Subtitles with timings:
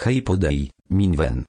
[0.00, 1.44] Hej podej, min vän.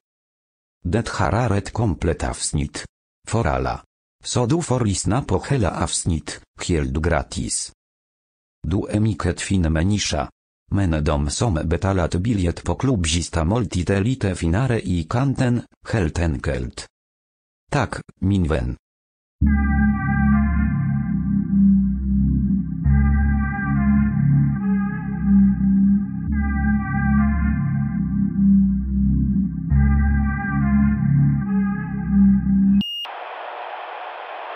[0.83, 2.86] Det har ett komplett avsnitt.
[3.28, 3.83] For alla.
[4.23, 7.71] Så du får lyssna på hela avsnitt, helt gratis.
[8.67, 10.29] Du är mycket fin människa.
[10.71, 16.88] Men de som betalat bilet på klubbzista måltid lite finare i kanten, helt enkelt.
[17.72, 18.48] Tak, min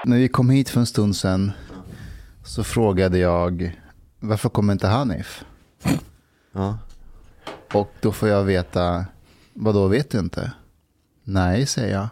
[0.05, 1.51] När vi kom hit för en stund sedan
[2.43, 3.79] så frågade jag
[4.19, 5.45] varför kommer inte Hanif?
[6.51, 6.77] Ja.
[7.73, 9.05] Och då får jag veta,
[9.53, 10.51] vad då vet du inte?
[11.23, 12.07] Nej, säger jag.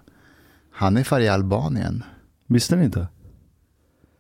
[0.74, 2.04] Hanif är i Albanien.
[2.48, 3.08] Visste ni inte?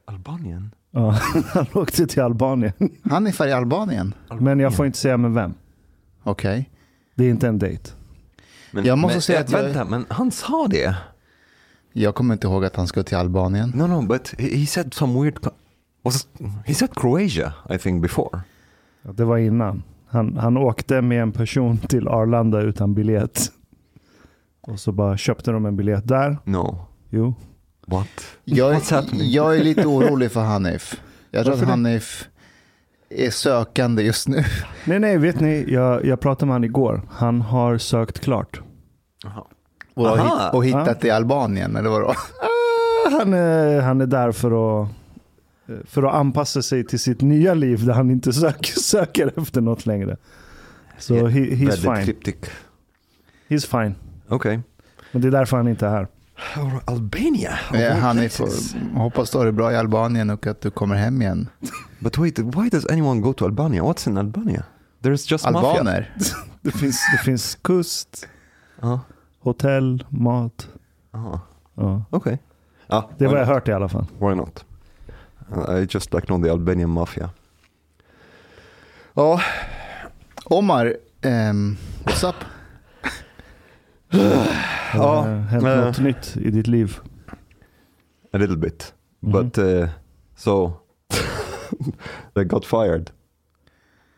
[0.05, 0.75] Albanien?
[0.91, 1.19] Ja,
[1.53, 2.73] han åkte till Albanien.
[3.09, 4.13] Hanif är i Albanien?
[4.39, 5.53] Men jag får inte säga med vem.
[6.23, 6.69] Okej.
[7.15, 7.91] Det är inte en dejt.
[8.71, 10.95] Men, Jag måste men, säga att jag- Vänta, men han sa det.
[11.93, 13.71] Jag kommer inte ihåg att han skulle till Albanien.
[13.75, 15.37] No, no, but he, said some weird...
[16.03, 16.27] Was
[16.65, 18.41] he said Croatia, I think, before.
[19.01, 19.83] Ja, Det var innan.
[20.07, 23.51] Han, han åkte med en person till Arlanda utan biljett.
[24.61, 26.37] Och så bara köpte de en biljett där.
[26.43, 26.85] No.
[27.09, 27.33] Jo.
[27.87, 28.07] What?
[28.43, 31.01] Jag är, jag är lite orolig för Hanif.
[31.31, 31.89] Jag tror Varför att det?
[31.89, 32.27] Hanif
[33.09, 34.43] är sökande just nu.
[34.85, 35.65] Nej, nej, vet ni?
[35.67, 37.01] Jag, jag pratade med han igår.
[37.09, 38.61] Han har sökt klart.
[39.23, 39.43] Jaha.
[39.93, 40.45] Och, har Aha.
[40.45, 42.13] hitt- och hittat i Albanien, eller vadå?
[43.05, 44.89] Ah, Han är, han är där för att,
[45.85, 49.85] för att anpassa sig till sitt nya liv där han inte söker, söker efter något
[49.85, 50.17] längre.
[50.97, 52.05] Så Yeah, he, he's fine.
[52.05, 52.35] cryptic.
[53.49, 53.95] He's fine.
[54.27, 54.59] Okej.
[55.11, 56.07] Men det är därför han inte är här.
[56.85, 57.59] Albania?
[57.69, 58.75] places.
[58.95, 61.49] hoppas du har det bra i Albanien och att du kommer hem igen.
[61.99, 63.83] But wait, why does anyone go to Albania?
[63.83, 64.63] What's in Albania?
[65.03, 65.69] There's just mafia.
[65.69, 66.15] Albaner?
[66.61, 68.27] Det finns, det finns kust,
[68.81, 68.99] Ja.
[69.41, 70.69] Hotell, mat.
[71.11, 71.39] Aha.
[71.75, 72.01] Ja.
[72.09, 72.39] Okej.
[72.87, 74.05] Ja, Det är vad jag hört i alla fall.
[74.19, 74.65] Why not?
[75.55, 77.29] Uh, I just like know the Albanian mafia.
[79.13, 79.41] Ja,
[80.45, 82.35] Omar, ehm, what's up?
[84.09, 84.19] Ja,
[84.99, 85.85] Har det hänt eh.
[85.85, 86.99] något nytt i ditt liv?
[88.33, 88.93] a little bit.
[89.19, 89.31] Mhm.
[89.31, 89.87] But uh,
[90.35, 90.73] so
[92.33, 93.11] they got fired.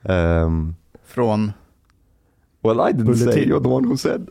[0.04, 1.54] Um, Från?
[2.64, 3.26] well, I didn't say.
[3.26, 3.50] Bulletin.
[3.50, 4.30] You're the one who said.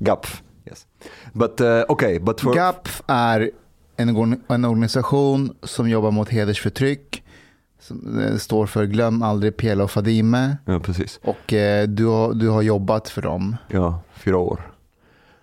[0.00, 0.42] GAPF.
[0.66, 0.86] Yes.
[1.32, 3.50] But uh, okay, but for GAPF är
[3.96, 7.22] en, en organisation som jobbar mot hedersförtryck.
[7.78, 10.56] Som eh, står för Glöm aldrig Pela och Fadime.
[10.64, 11.20] ja, precis.
[11.22, 13.56] Och eh, du, har, du har jobbat för dem.
[13.68, 14.72] Ja, fyra år.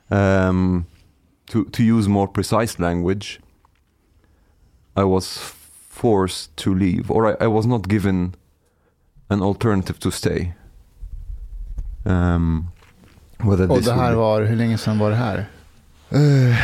[0.07, 0.85] Um,
[1.45, 3.39] to to use more precise language,
[4.95, 5.53] I was
[5.89, 8.35] forced to leave, or I, I was not given
[9.29, 10.53] an alternative to stay.
[12.05, 12.67] Um,
[13.43, 15.45] Och det här var, hur länge sedan var det här?
[16.09, 16.57] be-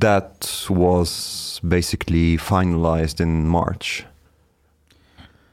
[0.00, 4.04] that was basically finalized in March.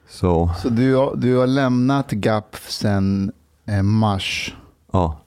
[0.09, 3.31] So, Så du, har- du har lämnat GAPF sedan
[3.65, 4.55] eh, mars.
[4.91, 5.19] ja,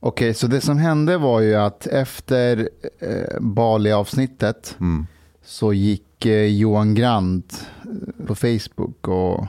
[0.00, 2.68] Okej, så det som hände var ju att efter
[3.00, 5.06] eh, Bali-avsnittet mm,
[5.44, 9.46] så gick eh, Johan Grant eh, på Facebook och,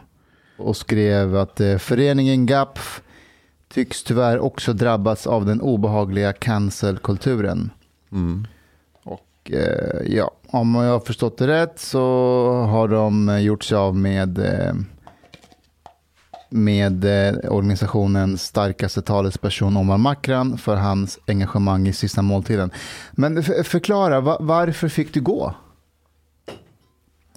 [0.57, 3.01] och skrev att eh, föreningen GAPF
[3.73, 7.69] tycks tyvärr också drabbats av den obehagliga cancelkulturen.
[8.11, 8.47] mm,
[9.03, 11.99] Och eh, ja, om jag har förstått det rätt så
[12.69, 14.73] har de gjort sig av med, eh,
[16.49, 17.05] med
[17.49, 22.71] organisationens starkaste talesperson Omar Makran för hans engagemang i sista måltiden.
[23.11, 25.53] Men förklara, va- varför fick du gå?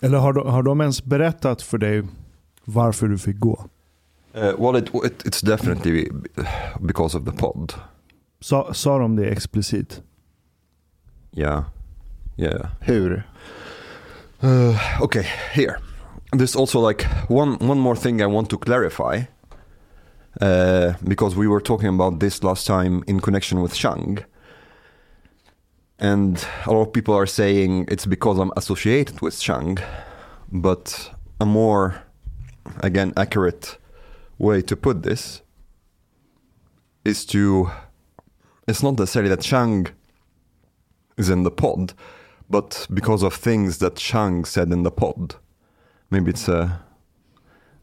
[0.03, 2.03] Eller har de, har de ens berättat för dig
[2.65, 3.65] varför du fick gå?
[4.35, 6.09] Uh, well, it, it, it's definitely
[6.87, 7.75] because of the pod.
[8.41, 10.03] Sa, sa de det explicit?
[11.33, 11.65] Yeah,
[12.37, 12.71] yeah.
[12.81, 13.25] Hur?
[14.43, 15.79] Uh, okay, here.
[16.33, 19.23] There's also like one one more thing I want to clarify.
[20.41, 24.25] Uh, because we were talking about this last time in connection with Shang.
[25.99, 29.79] And a lot of people are saying it's because I'm associated with Shang.
[30.53, 31.11] But
[31.41, 32.03] a more,
[32.83, 33.79] again, accurate
[34.39, 35.43] way to put this
[37.05, 37.71] is to.
[38.69, 39.87] It's not necessarily that Shang
[41.17, 41.93] is in the pod,
[42.49, 45.35] but because of things that Shang said in the pod.
[46.11, 46.81] Maybe it's a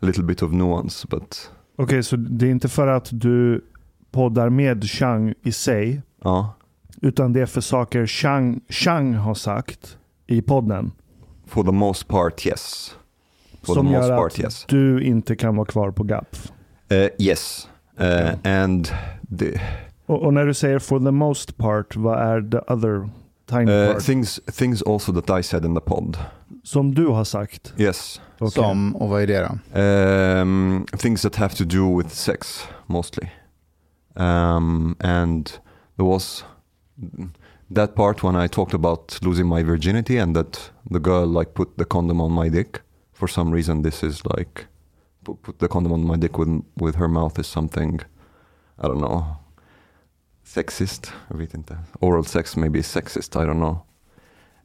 [0.02, 3.66] little bit of nuance, but Okej, så det är inte för att du
[4.12, 6.54] poddar med Chang i sig, ja,
[7.02, 9.98] utan det är för saker Chang, Chang har sagt
[10.28, 10.92] i podden.
[11.46, 12.97] for the most part, yes.
[13.68, 14.66] For som the most gör part, att yes.
[14.68, 16.52] du inte kan vara kvar på GAPF.
[16.92, 17.68] Uh, yes.
[18.02, 18.92] Uh, and
[19.40, 19.62] the,
[20.06, 23.10] Och, och när du säger for the most part, vad är the other
[23.50, 24.04] tiny uh, part?
[24.04, 26.18] things things also that I said in the pod.
[26.64, 27.74] Som du har sagt?
[27.78, 28.22] Yes.
[28.40, 28.52] Okej.
[28.52, 29.80] Som, och vad är det då?
[29.82, 33.30] Um, things that have to do with sex mostly.
[34.16, 35.52] Um, and
[35.98, 36.46] there was
[37.76, 41.78] that part when I talked about losing my virginity and that the girl like put
[41.78, 42.82] the condom on my dick.
[43.18, 44.68] For some reason, this is like
[45.24, 48.02] put, put the condom on my dick with with her mouth is something
[48.80, 49.38] I don't know
[50.48, 51.12] sexist.
[51.28, 51.78] Jag vet inte.
[52.00, 53.36] Oral sex maybe is sexist.
[53.36, 53.84] I don't know.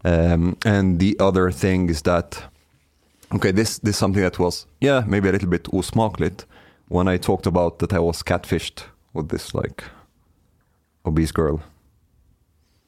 [0.05, 2.43] Um, and the other thing is that
[3.35, 6.47] okay, this this is something that was yeah maybe a little bit osmakligt
[6.89, 9.85] when I talked about that I was catfished with this like
[11.05, 11.61] obese girl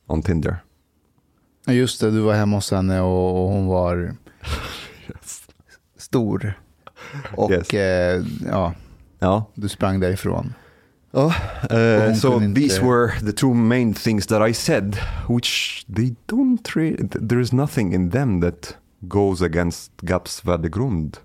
[0.09, 0.63] on Tinder.
[1.67, 4.17] Just det, du var hemma hos henne och, hon var
[6.19, 6.55] stor.
[7.37, 7.71] Och Yes.
[7.75, 8.73] eh, ja,
[9.19, 9.51] Ja.
[9.55, 10.55] du sprang därifrån.
[11.13, 11.27] Oh,
[11.73, 14.97] uh, so inte- these were the two main things that I said,
[15.29, 17.09] which they don't really.
[17.29, 21.17] There is nothing in them that goes against GAPs värdegrund.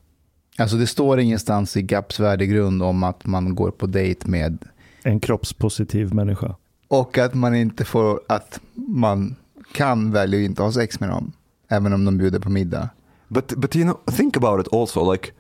[0.58, 4.58] Alltså det står ingenstans i GAPs värdegrund om att man går på dejt med
[5.04, 6.56] En kroppspositiv människa.
[6.88, 9.36] och att man inte får, att man
[9.74, 11.32] kan välja att inte ha sex med dem.
[11.68, 12.90] Även om de bjuder på middag.
[13.32, 15.12] But but you know, think about it also.
[15.12, 15.34] Like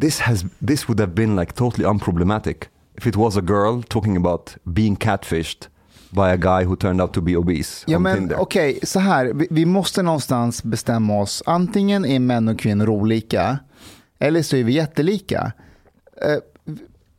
[0.00, 4.16] this has this would have been like totally unproblematic if it was a girl talking
[4.16, 5.68] about being catfished
[6.10, 9.32] by a guy who turned out to be obese Ja men okej, så här.
[9.34, 11.42] Vi, vi måste någonstans bestämma oss.
[11.46, 13.58] Antingen är män och kvinnor olika.
[14.18, 15.52] Eller så är vi jättelika.
[16.22, 16.38] Eh,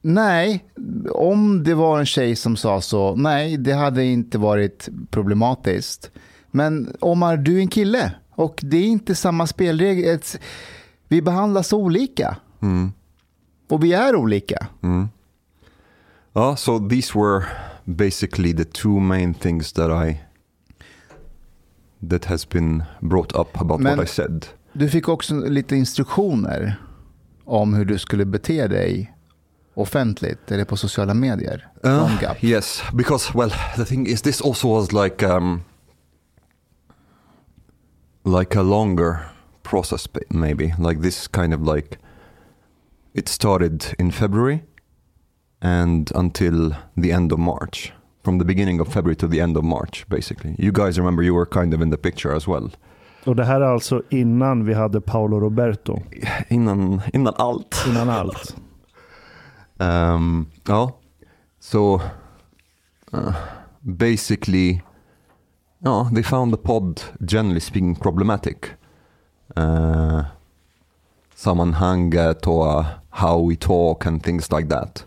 [0.01, 0.65] nej,
[1.11, 6.11] om det var en tjej som sa så, nej, det hade inte varit problematiskt.
[6.51, 10.19] Men Omar, du är en kille och det är inte samma spelregler.
[11.07, 12.38] Vi behandlas olika.
[12.62, 12.91] Mm.
[13.69, 14.68] Och vi är olika.
[14.83, 15.09] Mm.
[16.33, 17.45] Oh, so these were
[17.86, 20.21] basically the two main things that I
[22.09, 24.45] that has been brought up about Men- what I said.
[24.74, 26.75] Du fick också lite instruktioner
[27.45, 29.13] om hur du skulle bete dig
[29.74, 31.68] offentligt eller på sociala medier.
[31.85, 32.12] Uh,
[32.42, 35.62] yes, because well, the thing is, this also was like um,
[38.29, 39.25] like a longer
[39.63, 41.97] process, maybe like this kind of like
[43.13, 44.63] it started in February
[45.61, 47.93] and until the end of March.
[48.23, 50.55] From the beginning of February to the end of March, basically.
[50.59, 52.69] You guys remember you were kind of in the picture as well.
[53.25, 56.01] Och det här är alltså innan vi hade Paolo Roberto.
[56.47, 57.85] Innan, innan allt.
[57.87, 58.55] Innan allt.
[59.81, 60.99] Um, ja,
[61.59, 62.01] so
[63.13, 63.33] uh,
[63.81, 64.81] basically,
[65.79, 68.57] ja, they found the pod generally speaking problematic.
[69.57, 70.21] Uh,
[71.35, 75.05] sammanhanget och uh, how we talk and things like that.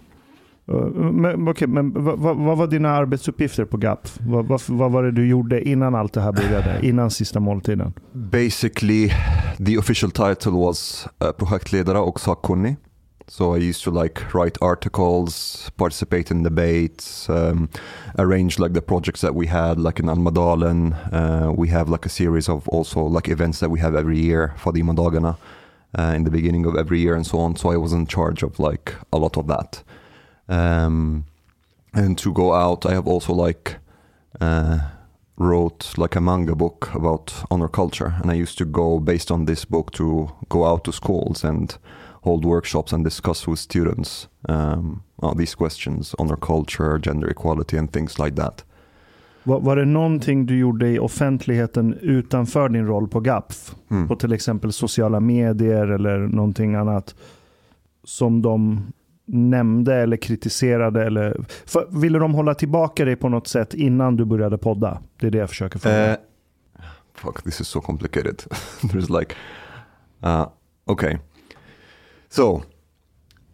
[0.73, 4.09] Uh, Men, okej, men vad, vad, vad var dina arbetsuppgifter på GAP?
[4.21, 6.87] Vad, vad, vad var det du gjorde innan allt det här började?
[6.87, 7.93] Innan sista måltiden?
[8.13, 9.11] Basically,
[9.67, 12.77] the official title was uh, projektledare och sakkunnig.
[13.29, 17.69] So I used to like write articles, participate in debates, um,
[18.19, 20.95] arrange like the projects that we had, like in Almadalen.
[21.13, 24.55] Uh, we have like a series of also like events that we have every year
[24.59, 25.37] for the Almadagarna
[25.99, 27.57] uh, in the beginning of every year and so on.
[27.57, 29.83] So I was in charge of like a lot of that.
[30.49, 31.25] Um,
[31.95, 33.77] and to go out, I have also like
[34.41, 34.79] uh,
[35.37, 39.45] wrote like a manga book about honor culture, and I used to go based on
[39.45, 41.77] this book to go out to schools and
[42.23, 47.93] hold workshops and discuss with students um, all these questions, honor culture, gender equality, and
[47.93, 48.65] things like that.
[49.45, 53.75] Var, var det någonting du gjorde i offentligheten utanför din roll på GAPF?
[53.91, 54.09] Mm.
[54.09, 57.15] På till exempel sociala medier eller någonting annat
[58.05, 58.83] som de
[59.27, 61.05] nämnde eller kritiserade?
[61.05, 64.99] Eller, för, ville de hålla tillbaka dig på något sätt innan du började podda?
[65.21, 66.11] Det är det jag försöker fråga.
[66.11, 66.17] Uh,
[67.15, 68.43] fuck, this is so complicated.
[68.83, 69.35] There's like,
[70.25, 70.47] uh,
[70.87, 71.17] okay.
[72.33, 72.63] So,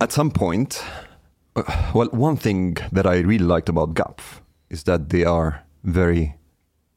[0.00, 0.84] at some point,
[1.56, 1.62] uh,
[1.94, 6.36] well, one thing that I really liked about GAPF is that they are very,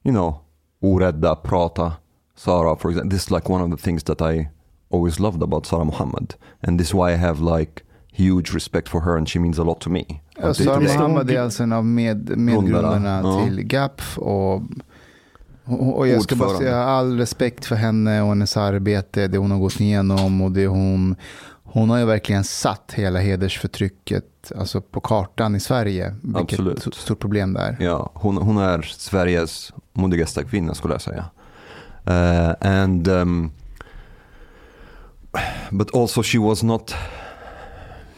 [0.04, 0.42] you know,
[0.84, 1.98] orädda, prata.
[2.36, 4.50] Sarah, for example, this is like one of the things that I
[4.92, 6.36] always loved about Sarah Mohammed.
[6.62, 7.84] And this is why I have like
[8.14, 10.22] huge respect for her and she means a lot to me.
[10.38, 10.98] Ja, to Sara day.
[10.98, 13.46] Mohammed är alltså en av med, medgrundarna Ja.
[13.46, 14.18] till GAPF.
[14.18, 14.62] Och,
[15.66, 19.52] och och jag ska bara säga all respekt för henne och hennes arbete, det hon
[19.52, 21.16] har gått igenom och det hon...
[21.74, 26.16] Hon har ju verkligen satt hela hedersförtrycket alltså på kartan i Sverige.
[26.24, 26.80] Vilket Absolut.
[26.80, 27.78] stort- stort problem där.
[27.80, 31.26] Ja, hon, hon är Sveriges modigaste kvinna skulle jag säga.
[32.10, 33.52] Uh, and um,
[35.72, 36.96] but also she was not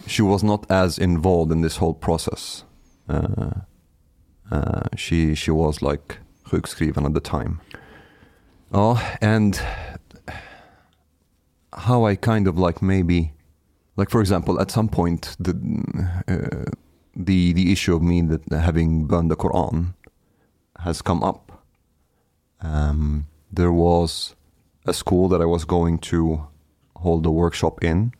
[0.06, 2.66] she was not as involved in this whole process.
[3.10, 3.52] Uh,
[4.52, 6.14] uh, she she was like
[6.46, 7.60] sjukskriven at the time.
[8.72, 9.60] Oh, and
[11.72, 13.33] how I kind of like maybe,
[13.96, 15.54] like for example, at some point the
[16.28, 16.72] uh,
[17.16, 19.94] the the issue of me that having burned the Quran
[20.80, 21.64] has come up.
[22.62, 24.36] Um, there was
[24.86, 26.48] a school that I was going to
[26.96, 28.14] hold a workshop in,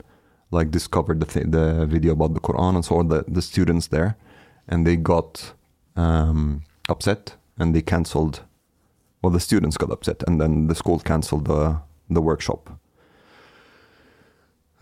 [0.52, 4.16] like discovered the th- the video about the Quran and saw the the students there,
[4.68, 5.54] and they got
[5.96, 8.42] um, upset and they cancelled.
[9.22, 12.70] Well, the students got upset, and then the school cancelled the the workshop.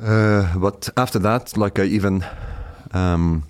[0.01, 2.25] Uh, but after that, like I even,
[2.91, 3.43] um,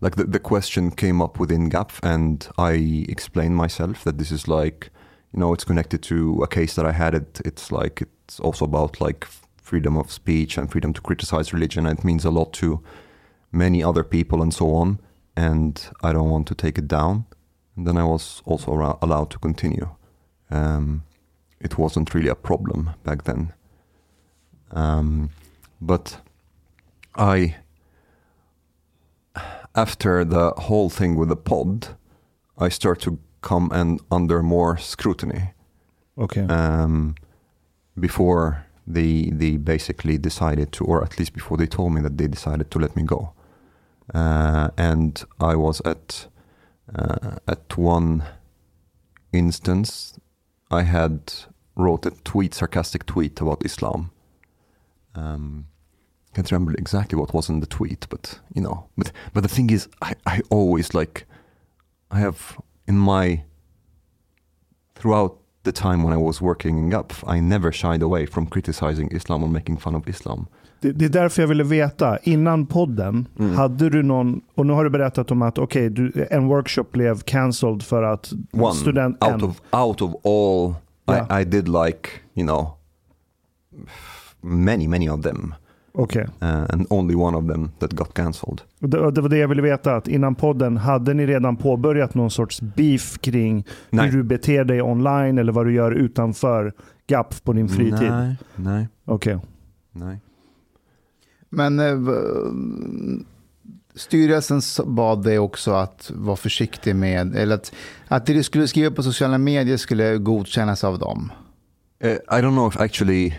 [0.00, 4.48] like the, the question came up within GAP, and I explained myself that this is
[4.48, 4.90] like,
[5.32, 7.14] you know, it's connected to a case that I had.
[7.14, 9.26] It it's like it's also about like
[9.62, 11.86] freedom of speech and freedom to criticize religion.
[11.86, 12.82] It means a lot to
[13.52, 15.00] many other people and so on.
[15.36, 17.26] And I don't want to take it down.
[17.76, 19.88] And then I was also allowed to continue.
[20.50, 21.02] Um,
[21.60, 23.52] it wasn't really a problem back then.
[24.70, 25.30] Um,
[25.80, 26.20] but
[27.14, 27.56] I,
[29.74, 31.96] after the whole thing with the pod,
[32.58, 35.52] I start to come and under more scrutiny.
[36.18, 36.50] Okej.
[36.50, 37.14] Um,
[37.98, 42.28] before they they basically decided to, or at least before they told me that they
[42.28, 43.32] decided to let me go.
[44.14, 46.28] Uh, and I was at
[46.94, 48.22] uh, at one
[49.32, 50.18] instance,
[50.70, 51.32] I had
[51.74, 54.10] wrote a tweet, sarcastic tweet about Islam.
[55.16, 55.66] Um,
[56.34, 59.70] can't remember exactly what was in the tweet, but you know, but but the thing
[59.70, 61.24] is, I I always like,
[62.14, 62.36] I have
[62.88, 63.42] in my
[64.94, 65.32] throughout
[65.62, 69.42] the time when I was working in GAP, I never shied away from criticizing Islam
[69.44, 70.46] or making fun of Islam.
[70.80, 73.54] Det, det är därför jag ville veta, innan podden, Mm.
[73.56, 77.20] hade du någon, och nu har du berättat om att okej, du- en workshop blev
[77.20, 79.24] cancelled för att One student...
[79.24, 79.44] out en.
[79.44, 80.74] of out of all,
[81.08, 81.38] Yeah.
[81.38, 82.76] I, I did like you know
[84.46, 85.54] many many of them,
[85.92, 86.22] Okej.
[86.42, 88.60] uh, and only one of them that got cancelled.
[88.80, 92.14] Och Det, det var det jag ville veta, att innan podden, hade ni redan påbörjat
[92.14, 94.06] någon sorts beef kring Nej.
[94.10, 96.72] hur du beter dig online eller vad du gör utanför
[97.06, 98.10] GAP på din fritid?
[98.10, 99.38] Nej, nej, Okej.
[99.92, 100.20] nej.
[101.50, 101.98] Men eh,
[103.94, 107.72] styrelsen bad dig också att vara försiktig med, eller att,
[108.08, 111.32] att det du skulle skriva på sociala medier skulle godkännas av dem.
[112.04, 113.34] Uh, I don't know if actually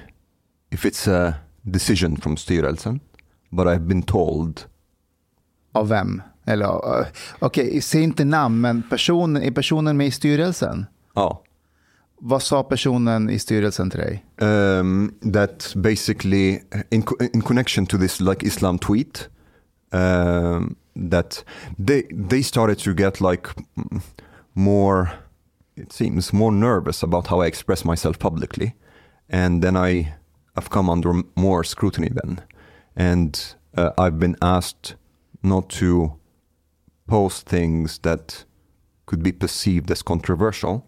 [0.72, 1.34] if it's a
[1.64, 3.00] decision from styrelsen,
[3.50, 4.66] but I've been told.
[5.72, 6.22] Av vem?
[6.46, 7.08] Eller, eh,
[7.40, 10.86] okej, säg inte namn, men personen, är personen med i styrelsen?
[11.14, 11.38] Oh,
[12.20, 14.26] Vad sa personen i styrelsen till dig?
[14.42, 19.30] um, that basically in in connection to this like Islam tweet,
[19.92, 20.76] um,
[21.10, 21.46] that
[21.88, 23.48] they they started to get like
[24.54, 25.08] more,
[25.76, 28.76] it seems more nervous about how I express myself publicly,
[29.30, 30.14] and then I
[30.58, 32.42] have come under more scrutiny then,
[32.96, 34.96] and uh, I've been asked
[35.42, 36.18] not to
[37.06, 38.46] post things that
[39.06, 40.82] could be perceived as controversial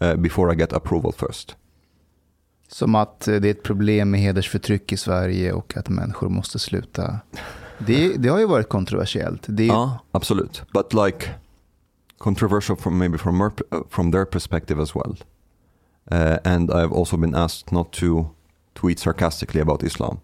[0.00, 1.56] uh, before I get approval first.
[2.68, 6.58] Som att eh, det är ett problem med hedersförtryck i Sverige och att människor måste
[6.58, 7.20] sluta.
[7.78, 9.44] Det, det har ju varit kontroversiellt.
[9.48, 10.62] Det Ja, absolut.
[10.72, 11.30] But like
[12.18, 13.50] controversial from maybe from uh,
[13.88, 15.16] from their perspective as well.
[16.12, 18.30] Uh, and I've also been asked not to
[18.80, 20.16] tweet sarcastically about Islam.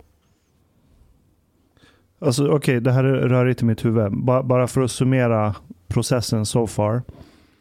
[2.18, 4.24] Alltså okej, det här är rörigt i mitt huvud.
[4.24, 5.54] Ba- bara för att summera
[5.88, 7.02] processen so far.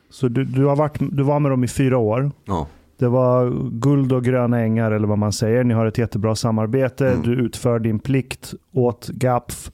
[0.10, 2.32] Så du, du, har varit, du var med dem i fyra år.
[2.46, 2.68] Ja.
[2.98, 5.64] Det var guld och gröna ängar eller vad man säger.
[5.64, 7.08] Ni har ett jättebra samarbete.
[7.10, 7.22] Mm.
[7.24, 9.72] Du utför din plikt åt GAPF.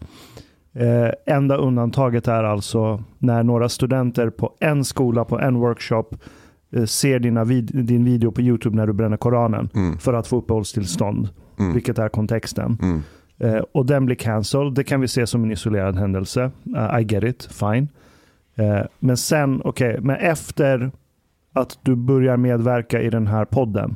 [0.74, 6.06] Eh, enda undantaget är alltså när några studenter på en skola, på en workshop
[6.86, 9.98] ser dina vid- din video på YouTube när du bränner Koranen Mm.
[9.98, 11.74] för att få uppehållstillstånd, Mm.
[11.74, 12.78] vilket är kontexten.
[12.82, 13.02] Mm.
[13.38, 14.74] Eh, och den blir cancelled.
[14.74, 16.52] Det kan vi se som en isolerad händelse.
[16.76, 17.88] Uh, I get it, fine.
[18.56, 20.92] Eh, men sen, okej, men efter
[21.54, 23.96] att du börjar medverka i den här podden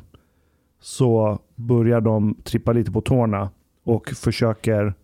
[0.80, 3.50] så börjar de trippa lite på tårna
[3.84, 4.94] och försöker,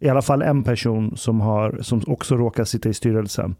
[0.00, 3.54] i alla fall en person som, har, som också råkar sitta i styrelsen,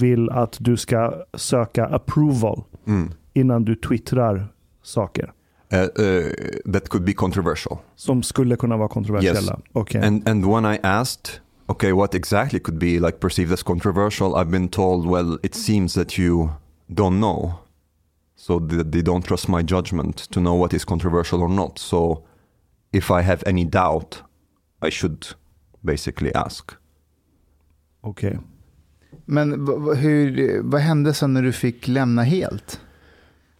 [0.00, 3.10] vill att du ska söka approval Mm.
[3.34, 5.32] innan du twittrar saker
[5.72, 6.32] Uh, uh,
[6.72, 7.78] that could be controversial.
[7.96, 9.60] som skulle kunna vara kontroversiella.
[9.72, 10.02] Okej.
[10.04, 14.50] And and when I asked, okay, what exactly could be like perceived as controversial, I've
[14.50, 16.48] been told, well, it seems that you
[16.86, 17.52] don't know,
[18.36, 21.78] so th- they don't trust my judgment to know what is controversial or not.
[21.78, 22.22] So
[22.92, 24.24] if I have any doubt,
[24.86, 25.26] I should
[25.82, 26.72] basically ask.
[28.02, 28.38] Okej.
[29.24, 32.80] Men hur, vad hände sen när du fick lämna helt?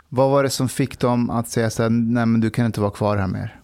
[0.08, 2.80] Vad var det som fick dem att säga så här, nej men du kan inte
[2.80, 3.60] vara kvar här mer?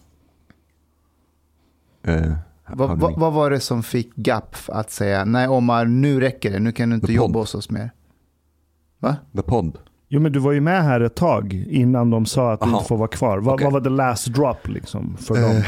[2.07, 2.33] Uh,
[2.67, 6.59] Vad, vad, vad var det som fick GAPF att säga, nej Omar, nu räcker det,
[6.59, 7.41] nu kan du inte The jobba pod.
[7.41, 7.91] hos oss mer?
[8.99, 9.15] Va?
[9.35, 9.77] the pod.
[10.07, 12.85] Jo men du var ju med här ett tag innan de sa att du inte
[12.85, 13.37] får vara kvar.
[13.37, 13.63] Vad, Okej.
[13.63, 15.63] vad var the last drop liksom för Eh, dem?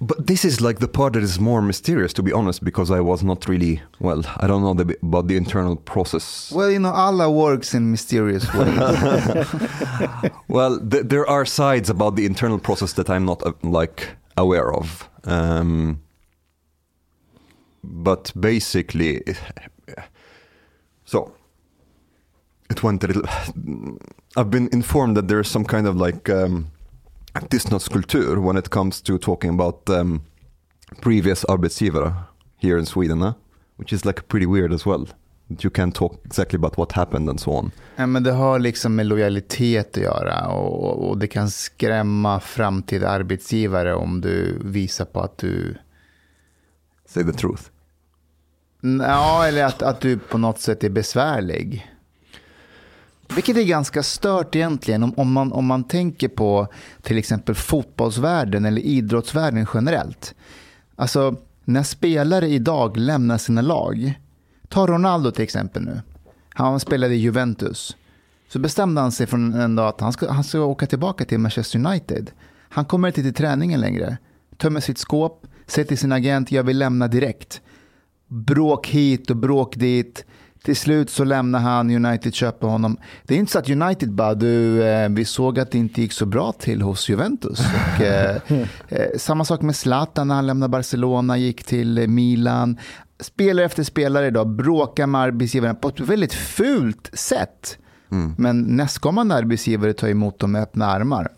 [0.00, 3.00] But this is like the part that is more mysterious, to be honest, because I
[3.00, 4.18] was not really well.
[4.20, 6.52] I don't know the, about the internal process.
[6.54, 8.78] Well, you know, Allah works in mysterious ways.
[10.48, 14.72] Well, th- there are sides about the internal process that I'm not uh, like aware
[14.72, 15.08] of.
[15.24, 16.00] Um,
[17.82, 19.22] but basically,
[21.04, 21.32] so
[22.70, 23.22] it went a little.
[24.36, 26.66] I've been informed that there's some kind of like um,
[27.34, 30.22] tystnadskultur when it comes to talking about um,
[31.00, 32.14] previous arbetsgivare
[32.58, 33.34] here in Sweden, huh?
[33.76, 35.06] which is like pretty weird as well.
[35.50, 37.72] That you can't talk exactly about what happened and so on.
[37.96, 43.08] ja, men det har liksom med lojalitet att göra och, och det kan skrämma framtida
[43.08, 45.78] arbetsgivare om du visar på att du
[47.06, 47.62] Say the truth.
[49.00, 51.90] Ja, eller att, att du på något sätt är besvärlig.
[53.34, 56.68] Vilket är ganska stört egentligen om, om, man, om man tänker på
[57.02, 60.34] till exempel fotbollsvärlden eller idrottsvärlden generellt.
[60.96, 64.20] Alltså, när spelare idag lämnar sina lag.
[64.68, 66.00] Ta Ronaldo till exempel nu.
[66.48, 67.96] Han spelade i Juventus.
[68.48, 71.38] Så bestämde han sig från en dag att han ska, han ska åka tillbaka till
[71.38, 72.30] Manchester United.
[72.68, 74.18] Han kommer inte till träningen längre.
[74.56, 77.60] Tömmer sitt skåp, säger till sin agent, jag vill lämna direkt
[78.28, 80.24] bråk hit och bråk dit.
[80.68, 82.96] Till slut så lämnar han, United köper honom.
[83.24, 86.12] Det är inte så att United bara, du, eh, vi såg att det inte gick
[86.12, 87.60] så bra till hos Juventus.
[87.60, 88.36] Och, eh,
[88.88, 92.78] eh, samma sak med Zlatan när han lämnade Barcelona, gick till eh, Milan.
[93.20, 97.78] Spelare efter spelare idag bråkar med arbetsgivaren på ett väldigt fult sätt.
[98.36, 101.28] Men nästkommande arbetsgivare tar emot dem med öppna armar.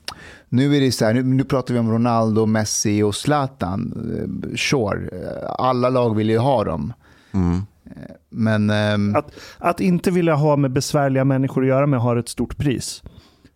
[0.48, 3.92] Nu är det så här, nu, nu pratar vi om Ronaldo, Messi och Zlatan.
[4.52, 5.09] Eh, Sure,
[5.59, 6.92] alla lag vill ju ha dem.
[7.33, 7.38] Eh,
[8.31, 12.29] Men ehm, Att, att inte vilja ha med besvärliga människor att göra med har ett
[12.29, 13.03] stort pris.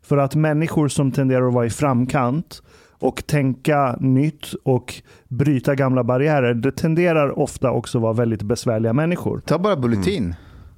[0.02, 2.62] För att människor som tenderar att vara i framkant
[2.98, 4.94] och tänka nytt och
[5.28, 9.42] bryta gamla barriärer, det tenderar ofta också att vara väldigt besvärliga människor.
[9.46, 10.34] ta bara Bulletin.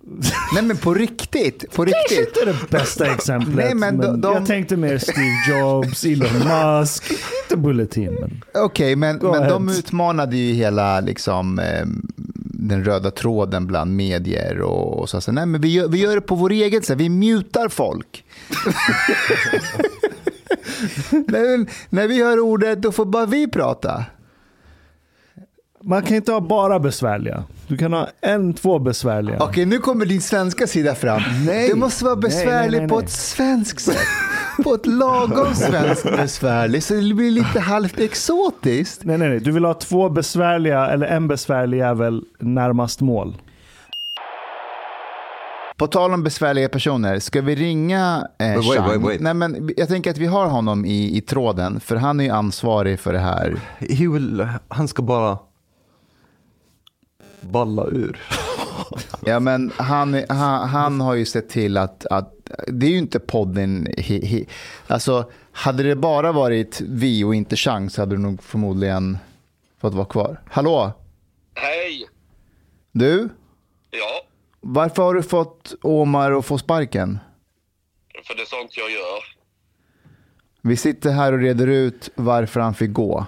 [0.54, 2.34] Nej men på riktigt, på riktigt.
[2.34, 3.54] Kanske inte det bästa exemplet.
[3.56, 6.28] Nej, men men de- de- Jag tänkte mer Steve Jobs, Elon
[6.78, 7.04] Musk,
[7.44, 8.16] inte Bulletin.
[8.20, 8.42] Men...
[8.64, 12.06] Okej, men, Go men de utmanade ju hela liksom, ehm,
[12.58, 15.20] den röda tråden bland medier och, och så.
[15.20, 18.24] så nej, men vi, gör, vi gör det på vår egen sätt, vi mutar folk.
[21.10, 24.04] när, när vi hör ordet, då får bara vi prata.
[25.82, 27.44] Man kan inte ha bara besvärliga.
[27.68, 29.38] Du kan ha en, två besvärliga.
[29.40, 31.22] Okej, nu kommer din svenska sida fram.
[31.46, 31.68] Nej.
[31.68, 33.04] Det måste vara besvärligt nej, nej, på nej.
[33.04, 34.08] ett svenskt sätt.
[34.64, 39.04] På ett lagom svenskt besvärligt, så det blir lite halvt exotiskt.
[39.04, 39.40] Nej, nej, nej.
[39.40, 43.34] Du vill ha två besvärliga eller en besvärlig jävel närmast mål.
[45.76, 48.88] På tal om besvärliga personer, ska vi ringa eh, Wait, Chang?
[48.88, 49.20] wait, wait.
[49.20, 52.30] Nej, men jag tänker att vi har honom i, i tråden, för han är ju
[52.30, 53.56] ansvarig för det här.
[53.78, 55.38] He will, han ska bara
[57.40, 58.20] balla ur.
[59.26, 62.32] Ja, men han, han, han har ju sett till att, att
[62.66, 63.86] det är ju inte podden.
[63.98, 64.44] He, he,
[64.86, 69.18] alltså, hade det bara varit vi och inte Chang så hade du nog förmodligen
[69.80, 70.40] fått vara kvar.
[70.50, 70.92] Hallå,
[71.54, 72.08] Hej!
[72.92, 73.28] du?
[73.90, 74.22] Ja,
[74.60, 77.18] Varför har du fått Omar att få sparken?
[78.26, 79.36] för det är sånt jag gör.
[80.62, 83.26] Vi sitter här och reder ut varför han fick gå.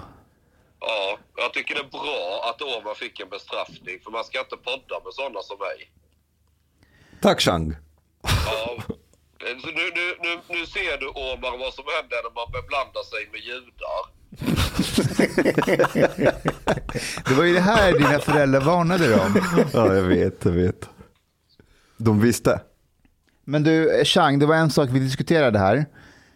[0.80, 4.56] Ja, jag tycker det är bra att Omar fick en bestraffning, för man ska inte
[4.56, 5.78] podda med sådana som mig.
[7.20, 7.76] Tack Chang.
[8.46, 8.76] Ja.
[9.40, 13.40] Nu, nu, nu, nu ser du Omar vad som händer när man beblandar sig med
[13.40, 14.02] judar.
[17.28, 19.40] Det var ju det här dina föräldrar varnade dig om.
[19.72, 20.88] Ja, jag vet, jag vet.
[21.96, 22.60] De visste.
[23.44, 25.86] Men du, Chang, det var en sak vi diskuterade här.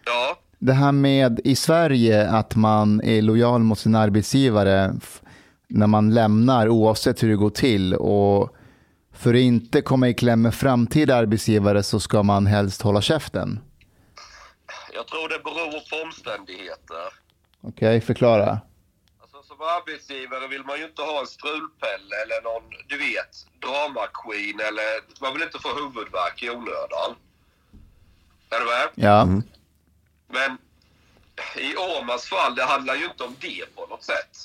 [0.05, 4.95] Ja, Det här med i Sverige att man är lojal mot sin arbetsgivare
[5.69, 7.95] när man lämnar oavsett hur det går till.
[7.95, 8.57] Och
[9.13, 13.61] för att inte komma i kläm med framtida arbetsgivare så ska man helst hålla käften.
[14.95, 17.07] jag tror det beror på omständigheter.
[17.61, 18.61] Okej, förklara.
[19.23, 23.33] Alltså, som arbetsgivare vill man ju inte ha en strulpelle eller någon, du vet,
[23.65, 24.89] drama-queen eller
[25.23, 27.11] man vill inte få huvudvärk i onödan.
[28.51, 28.89] Är du med?
[29.09, 29.43] Ja,
[30.33, 30.59] men
[31.57, 34.37] i Omars fall, det handlar ju inte om det på något sätt.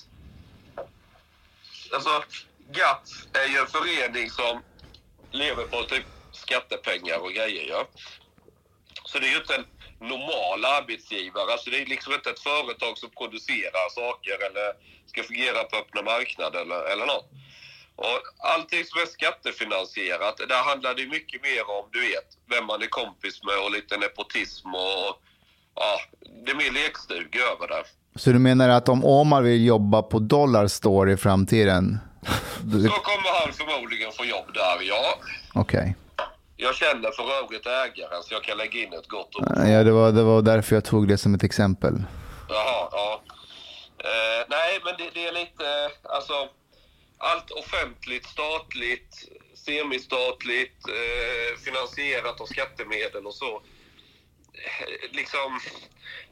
[1.93, 2.23] alltså,
[2.71, 4.63] GATT är ju en förening som
[5.31, 7.65] lever på typ skattepengar och grejer.
[7.69, 7.87] Ja.
[9.05, 9.65] Så det är ju inte en
[9.99, 11.51] normal arbetsgivare.
[11.51, 14.73] Alltså det är liksom inte ett företag som producerar saker eller
[15.05, 17.29] ska fungera på öppna marknaden eller, eller något.
[17.95, 22.81] Och allting som är skattefinansierat, där handlar det mycket mer om, du vet, vem man
[22.81, 25.21] är kompis med och lite nepotism och
[25.79, 25.99] ja,
[26.45, 27.83] det är mer lekstuga över det.
[28.15, 31.99] Så du menar att om Omar vill jobba på Dollarstore i framtiden?
[32.61, 35.19] Så kommer han förmodligen få jobb där, ja.
[35.53, 35.95] Okej.
[36.57, 39.45] Jag känner för övrigt ägaren så jag kan lägga in ett gott ord.
[39.57, 41.93] Ja, det var, det var därför jag tog det som ett exempel.
[42.49, 43.21] Jaha, ja.
[43.99, 46.33] Eh, nej, men det, det är lite, alltså,
[47.17, 49.11] allt offentligt, statligt,
[49.65, 53.61] semistatligt, eh, finansierat av skattemedel och så.
[55.11, 55.59] Liksom,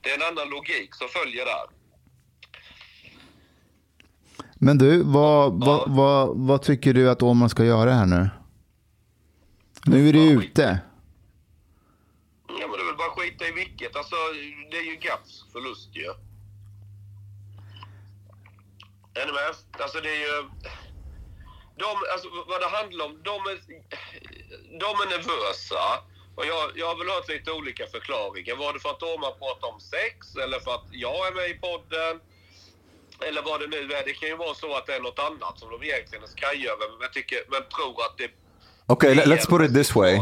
[0.01, 1.65] det är en annan logik som följer där.
[4.55, 8.29] Men du, vad, vad, vad, vad tycker du att Omar ska göra här nu?
[9.85, 10.79] Nu är du ute.
[12.47, 13.95] Ja, men det är väl bara skita i vilket.
[13.95, 14.15] Alltså,
[14.71, 16.09] det är ju GAPs förlust ju.
[19.13, 19.81] Är ni med?
[19.83, 20.49] Alltså det är ju...
[21.77, 23.57] De, alltså, vad det handlar om, de är,
[24.79, 25.83] de är nervösa.
[26.36, 28.56] Och jag, jag har väl hört lite olika förklaringar.
[28.56, 31.54] Var det för att Omar pratar om sex eller för att jag är med i
[31.54, 32.13] podden?
[33.28, 34.04] Eller vad det nu är.
[34.06, 36.67] Det kan ju vara så att det är något annat som de egentligen är skraj
[36.74, 36.88] över.
[37.00, 38.30] Men, tycker, men tror att det...
[38.88, 40.13] Okay, let, let's put it this way.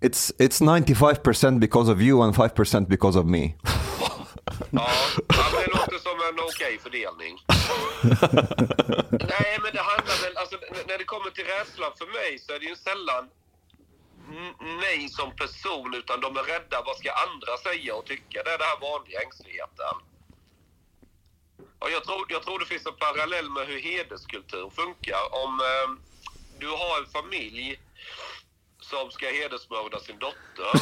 [0.00, 3.54] It's it's 95% because of you and 5% because of me.
[4.70, 4.88] Ja,
[5.28, 7.34] men det låter som en okej fördelning.
[9.10, 10.36] Nej, men det handlar väl...
[10.36, 10.56] Alltså,
[10.88, 13.24] när det kommer till rädslan för mig så är det ju sällan
[14.60, 16.82] mig som person, utan de är rädda.
[16.82, 18.42] Vad ska andra säga och tycka?
[18.42, 19.94] Det är den här vanliga ängsligheten.
[21.78, 25.44] Och jag, tror, jag tror det finns en parallell med hur hederskultur funkar.
[25.44, 25.88] Om eh,
[26.58, 27.80] du har en familj
[28.80, 30.70] som ska hedersmörda sin dotter.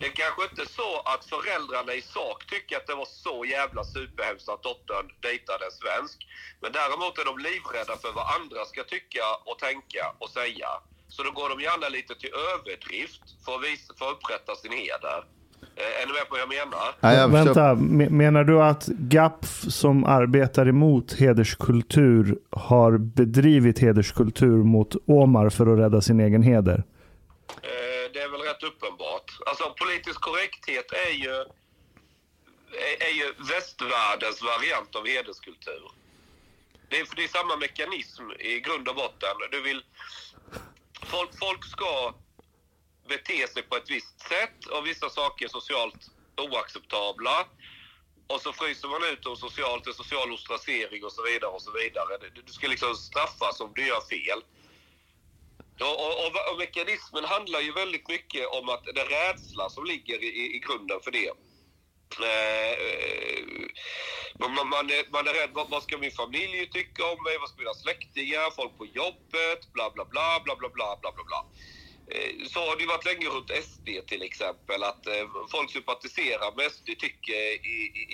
[0.00, 3.84] Det är kanske inte så att föräldrarna i sak tycker att det var så jävla
[3.84, 6.26] superhemskt att dottern dejtade en svensk.
[6.60, 10.68] Men däremot är de livrädda för vad andra ska tycka och tänka och säga.
[11.08, 14.72] Så då går de gärna lite till överdrift för att, visa, för att upprätta sin
[14.72, 15.24] heder.
[15.76, 16.88] Eh, är ni med på vad jag menar?
[17.00, 17.28] Ja, jag.
[17.28, 19.48] Vänta, me- menar du att GAPF
[19.80, 26.78] som arbetar emot hederskultur har bedrivit hederskultur mot Omar för att rädda sin egen heder?
[27.62, 29.28] Eh, Det är väl rätt uppenbart.
[29.46, 31.34] Alltså politisk korrekthet är ju,
[32.90, 35.82] är, är ju västvärldens variant av hederskultur.
[36.88, 39.36] Det är, det är samma mekanism i grund och botten.
[39.50, 39.80] Du vill,
[41.06, 42.14] folk, folk ska
[43.08, 47.46] bete sig på ett visst sätt och vissa saker är socialt oacceptabla.
[48.28, 51.72] Och så fryser man ut dem socialt, en social ostracering och så vidare och så
[51.72, 52.18] vidare.
[52.34, 54.42] Du- Du ska liksom straffas om du gör fel.
[55.80, 59.84] Och, och, och, och mekanismen handlar ju väldigt mycket om att det är rädsla som
[59.84, 61.32] ligger i, i grunden för det.
[64.38, 67.38] Man, man, man, är, man är rädd, vad, vad ska min familj tycka om mig?
[67.40, 71.24] Vad ska mina släktingar, folk på jobbet, bla bla bla, bla bla bla, bla bla
[71.24, 71.40] bla.
[72.10, 75.06] Eh, så har det ju varit länge runt SD till exempel, att
[75.50, 77.40] folk sympatiserar med SD, tycker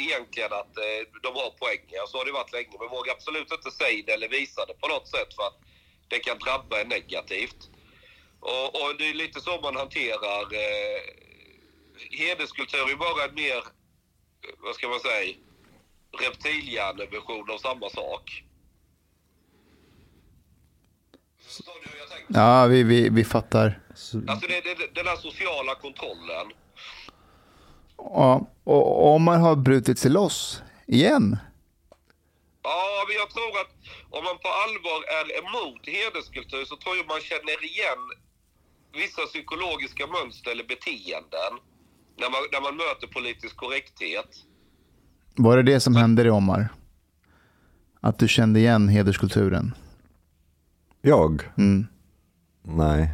[0.05, 0.75] egentligen att
[1.23, 2.07] de har poänger.
[2.07, 4.89] Så har det varit länge, men vågar absolut inte säga det eller visa det på
[4.89, 5.59] något sätt för att
[6.09, 7.61] det kan drabba en negativt.
[8.41, 11.03] Och, och det är lite så man hanterar eh,
[12.11, 13.65] hederskultur är ju bara en mer,
[14.59, 15.35] vad ska man säga,
[16.19, 18.45] reptilhjärneversion av samma sak.
[21.41, 22.35] Förstår du hur jag tänker?
[22.35, 23.81] Ja, vi, vi, vi fattar.
[23.89, 26.53] Alltså det, det, den här sociala kontrollen.
[27.97, 31.39] Ja, och Omar har brutit sig loss igen.
[32.63, 33.75] Ja, men jag tror att
[34.11, 38.03] om man på allvar är emot hederskultur så tror jag man känner igen
[38.93, 41.53] vissa psykologiska mönster eller beteenden
[42.17, 44.37] när man, när man möter politisk korrekthet.
[45.37, 46.69] Var det det som hände dig Omar?
[48.01, 49.75] Att du kände igen hederskulturen?
[51.03, 51.43] Jag?
[51.59, 51.87] Mm.
[52.63, 53.09] Nej,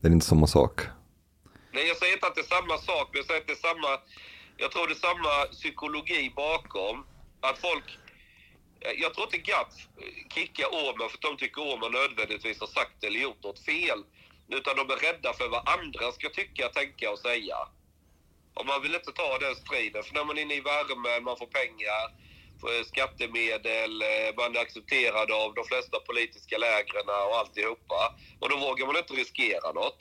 [0.00, 0.80] det är inte samma sak.
[1.72, 3.68] Nej, jag säger inte att det är samma sak, men jag säger att det är
[3.68, 3.90] samma...
[4.56, 7.04] Jag tror det är samma psykologi bakom.
[7.40, 7.98] Att folk...
[9.02, 9.74] Jag tror inte GAPF
[10.34, 14.00] kickar Åman för att de tycker Åman nödvändigtvis har sagt eller gjort något fel.
[14.48, 17.56] Utan de är rädda för vad andra ska tycka, tänka och säga.
[18.56, 21.36] Och man vill inte ta den striden, för när man är inne i värmen, man
[21.36, 22.04] får pengar,
[22.60, 28.00] får skattemedel, eh, man är accepterad av de flesta politiska lägren och alltihopa.
[28.40, 30.00] Och då vågar man inte riskera något.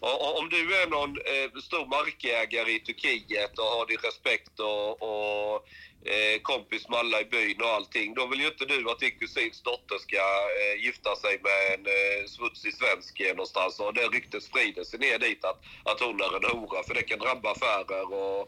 [0.00, 4.60] Och, och om du är någon eh, stor markägare i Turkiet och har din respekt
[4.60, 5.66] och, och
[6.04, 8.14] eh, kompis med alla i byn och allting.
[8.14, 10.22] Då vill ju inte du att din kusins dotter ska
[10.60, 14.98] eh, gifta sig med en eh, smutsig svensk eh, någonstans och det ryktet sprider sig
[14.98, 15.58] ner dit att,
[15.90, 18.40] att hon är en hora för det kan drabba affärer och,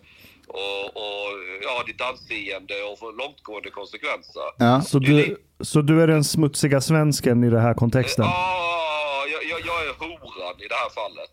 [0.47, 1.29] och, och
[1.62, 4.49] ja, ditt anseende och få långtgående konsekvenser.
[4.59, 4.83] Ja.
[4.83, 8.25] Så du, så du är den smutsiga svensken i den här kontexten?
[8.25, 11.31] Ja, jag, jag, jag är horan i det här fallet.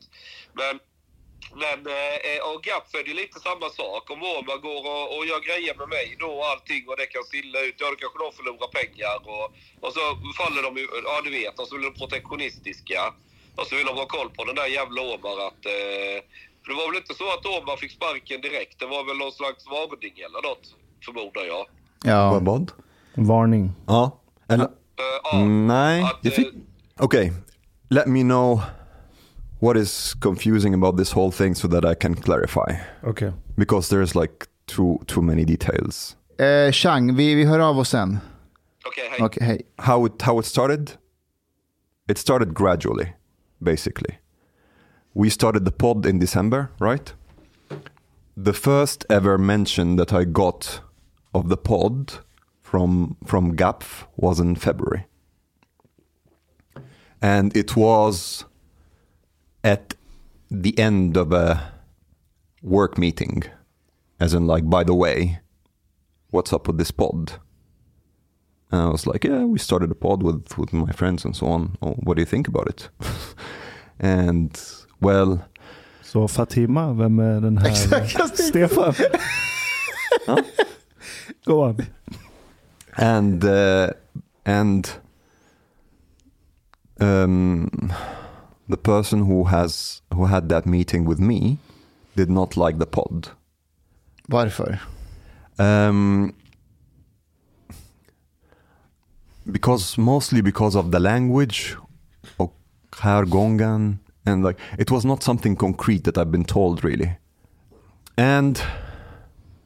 [0.53, 0.79] Men,
[1.63, 1.79] men
[2.29, 4.03] eh, och GAPF är det lite samma sak.
[4.13, 7.23] Om Omar går och, och gör grejer med mig då och allting och det kan
[7.31, 9.45] stilla ut, ja då kanske de förlorar pengar och,
[9.83, 10.01] och så
[10.39, 10.71] faller de
[11.07, 13.01] ja du vet, och så blir de protektionistiska.
[13.57, 16.17] Och så vill de ha koll på den där jävla Omar att eh,
[16.61, 18.75] för det var väl inte så att Omar fick sparken direkt.
[18.81, 20.65] Det var väl någon slags varning eller något,
[21.05, 21.63] förmodar jag.
[22.11, 22.39] Ja.
[22.49, 22.65] Vad?
[23.13, 23.65] Varning.
[23.87, 24.03] Ja.
[24.51, 24.67] Eller,
[24.99, 26.45] Eh, ja, nej, att, eh,
[26.99, 27.31] Okay,
[27.89, 28.61] let me know
[29.59, 32.79] what is confusing about this whole thing so that I can clarify.
[33.03, 33.31] Okay.
[33.57, 36.15] Because there's like too too many details.
[36.39, 38.19] Eh, Chang, vi, vi hör av oss sen.
[38.85, 39.21] Okej, hej.
[39.21, 39.61] Okej, hej.
[39.77, 40.91] How it how it started?
[42.07, 43.13] It started gradually,
[43.59, 44.17] basically.
[45.13, 47.13] We started the pod in December, right?
[48.37, 50.81] The first ever mention that I got
[51.33, 52.13] of the pod
[52.61, 55.05] from from GAPF was in February.
[57.21, 58.45] And it was
[59.63, 59.95] at
[60.51, 61.71] the end of a
[62.61, 63.43] work meeting.
[64.19, 65.39] As in like, by the way,
[66.31, 67.33] what's up with this pod?
[68.71, 71.47] And I was like, yeah, we started a pod with, with my friends and so
[71.47, 71.77] on.
[71.81, 72.89] Oh, what do you think about it?
[73.99, 74.59] and
[75.01, 75.39] well,
[76.01, 77.73] Så Fatima, vem är den här?
[78.35, 78.93] Stefan?
[81.45, 81.85] Go on.
[82.97, 83.89] and uh,
[84.45, 84.89] and
[86.99, 87.93] um,
[88.69, 91.57] the person who has who had that meeting with me
[92.15, 93.29] did not like the pod.
[94.29, 94.79] Varför?
[95.57, 96.33] Um,
[99.51, 101.75] because mostly because of the language
[102.39, 102.51] of
[102.91, 107.17] Gongan and like it was not something concrete that I've been told really.
[108.17, 108.61] And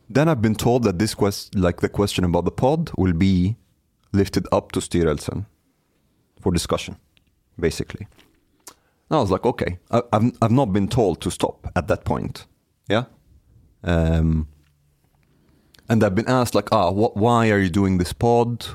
[0.10, 3.58] then I've been told that this quest like the question about the pod will be
[4.13, 5.46] lifted up to styrelsen
[6.39, 6.98] for discussion,
[7.60, 8.08] basically.
[9.10, 12.04] And I was like, okay, I, I've I've not been told to stop at that
[12.06, 12.46] point.
[12.89, 13.06] Yeah.
[13.84, 14.48] Um,
[15.89, 18.66] and I've been asked like, ah, wh- why are you doing this pod?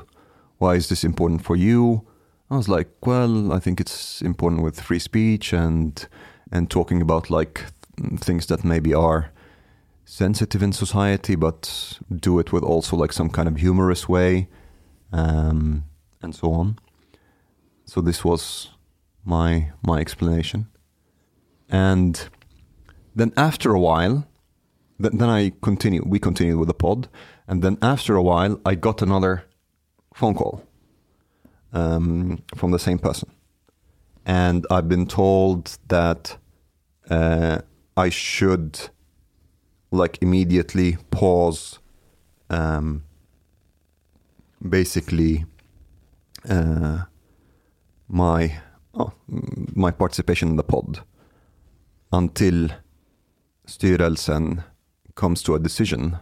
[0.57, 2.05] Why is this important for you?
[2.51, 6.07] I was like, well, I think it's important with free speech and
[6.51, 7.65] and talking about like
[7.97, 9.31] th- things that maybe are
[10.05, 14.47] sensitive in society, but do it with also like some kind of humorous way,
[15.11, 15.83] um,
[16.21, 16.79] and so on.
[17.85, 18.69] So this was
[19.25, 20.67] my my explanation,
[21.69, 22.29] and
[23.15, 24.27] then after a while,
[25.01, 26.07] th- then I continued.
[26.07, 27.07] We continued with the pod,
[27.47, 29.45] and then after a while, I got another
[30.13, 30.63] phone call
[31.73, 33.29] um, from the same person,
[34.25, 36.37] and I've been told that
[37.09, 37.59] uh,
[37.97, 38.89] I should
[39.91, 41.79] like immediately pause,
[42.49, 43.03] um,
[44.67, 45.45] basically,
[46.47, 47.03] uh,
[48.07, 48.61] my
[48.93, 50.99] oh, mm, my participation in the pod
[52.09, 52.73] until
[53.65, 54.61] styrelsen
[55.13, 56.17] comes to a decision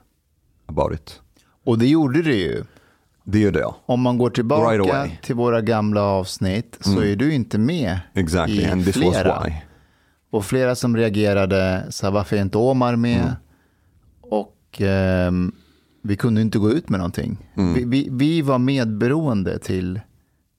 [0.66, 1.22] about it.
[1.66, 2.64] Och det gjorde det ju.
[3.24, 3.76] Det gör det ja.
[3.86, 8.62] Om man går tillbaka Right till våra gamla avsnitt så är du inte med Exactly,
[8.62, 9.36] i and this flera.
[9.36, 9.54] was why.
[10.30, 13.22] Och flera som reagerade sa varför är inte Omar med?
[13.22, 13.34] Mm.
[14.22, 15.52] Och ehm,
[16.02, 17.38] vi kunde inte gå ut med någonting.
[17.56, 17.74] Mm.
[17.74, 20.02] Vi, vi, vi var medberoende till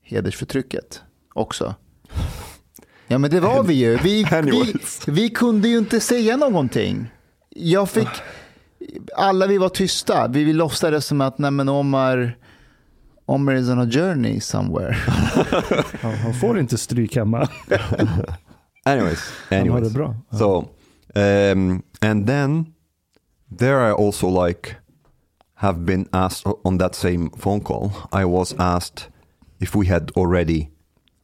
[0.02, 1.02] hedersförtrycket
[1.34, 1.74] också.
[3.06, 3.96] Ja men det var vi ju.
[3.96, 5.08] Vi, vi, Anyways.
[5.08, 7.06] vi kunde ju inte säga någonting.
[7.50, 8.08] Jag fick,
[9.16, 10.28] alla vi var tysta.
[10.28, 12.36] Vi, vi låtsades som att nej men Omar,
[13.26, 14.96] Omar is on a journey somewhere.
[16.02, 17.48] Ja, han får inte stryk hemma.
[18.84, 19.92] Anyways, Han har det anyways.
[19.92, 20.16] bra.
[20.30, 20.38] Ja.
[20.38, 20.68] So,
[21.20, 22.66] um, and then
[23.58, 24.76] there I also like
[25.54, 27.90] have been asked on that same phone call.
[28.12, 29.04] I was asked
[29.60, 30.68] if we had already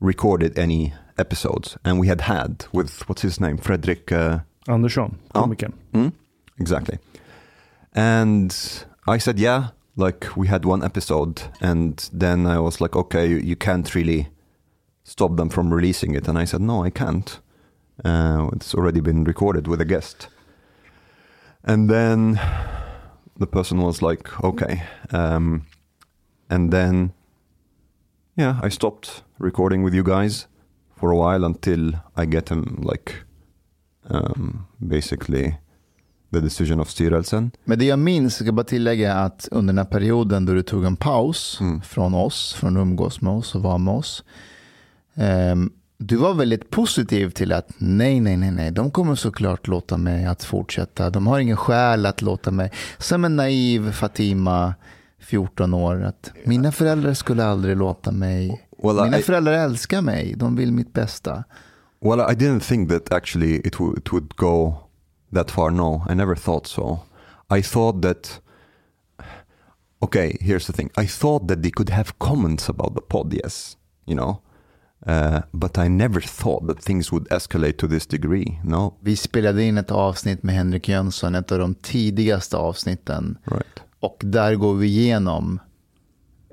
[0.05, 4.13] recorded any episodes, and we had had with what's his name, Fredrik.
[4.13, 5.43] Uh, Andersson, Ja.
[5.43, 5.73] komikern.
[5.93, 6.13] Mm,
[6.59, 6.99] exactly.
[7.93, 8.55] And
[9.07, 11.43] I said, yeah, like we had one episode.
[11.61, 14.29] And then I was like, okay, you, you can't really
[15.05, 16.29] stop them from releasing it.
[16.29, 17.39] And I said, no, I can't.
[18.05, 20.29] Uh, it's already been recorded with a guest.
[21.63, 22.41] And then
[23.39, 24.83] the person was like, okay.
[25.11, 25.67] Um,
[26.51, 27.13] and then,
[28.37, 30.47] yeah, I stopped recording with you guys
[30.97, 31.89] for a while until
[32.23, 33.13] I get them like
[34.11, 35.55] um, basically
[36.33, 37.51] the decision of styrelsen.
[37.65, 40.63] Men det jag minns, jag ska bara tillägga att under den här perioden då du
[40.63, 41.81] tog en paus Mm.
[41.83, 44.25] från oss, från att umgås med oss och vara med oss.
[45.15, 49.97] ehm, du var väldigt positiv till att nej, nej, nej, nej, de kommer såklart låta
[49.97, 51.11] mig att fortsätta.
[51.11, 54.75] De har ingen skäl att låta mig, som en naiv Fatima,
[55.19, 58.67] 14 år, att mina föräldrar skulle aldrig låta mig.
[58.85, 61.45] Well, Mina I, föräldrar älskar mig, de vill mitt bästa.
[62.01, 64.75] well, I didn't think that actually it, w- it would go
[65.35, 65.71] that far.
[65.71, 66.99] No, I never thought so.
[67.59, 68.41] I thought that.
[70.01, 70.91] Okay, here's the thing.
[70.97, 74.43] I thought that they could have comments about the pod, yes, you know,
[75.07, 78.61] uh, but I never thought that things would escalate to this degree.
[78.65, 83.39] No, Vi spelade in ett avsnitt med Henrik Jönsson, ett av de tidigaste avsnitten.
[83.45, 83.81] right.
[84.01, 85.61] Och där går vi igenom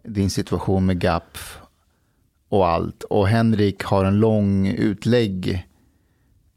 [0.04, 1.38] din situation med GAP
[2.52, 3.04] och allt.
[3.04, 5.68] Och Henrik har en lång utlägg,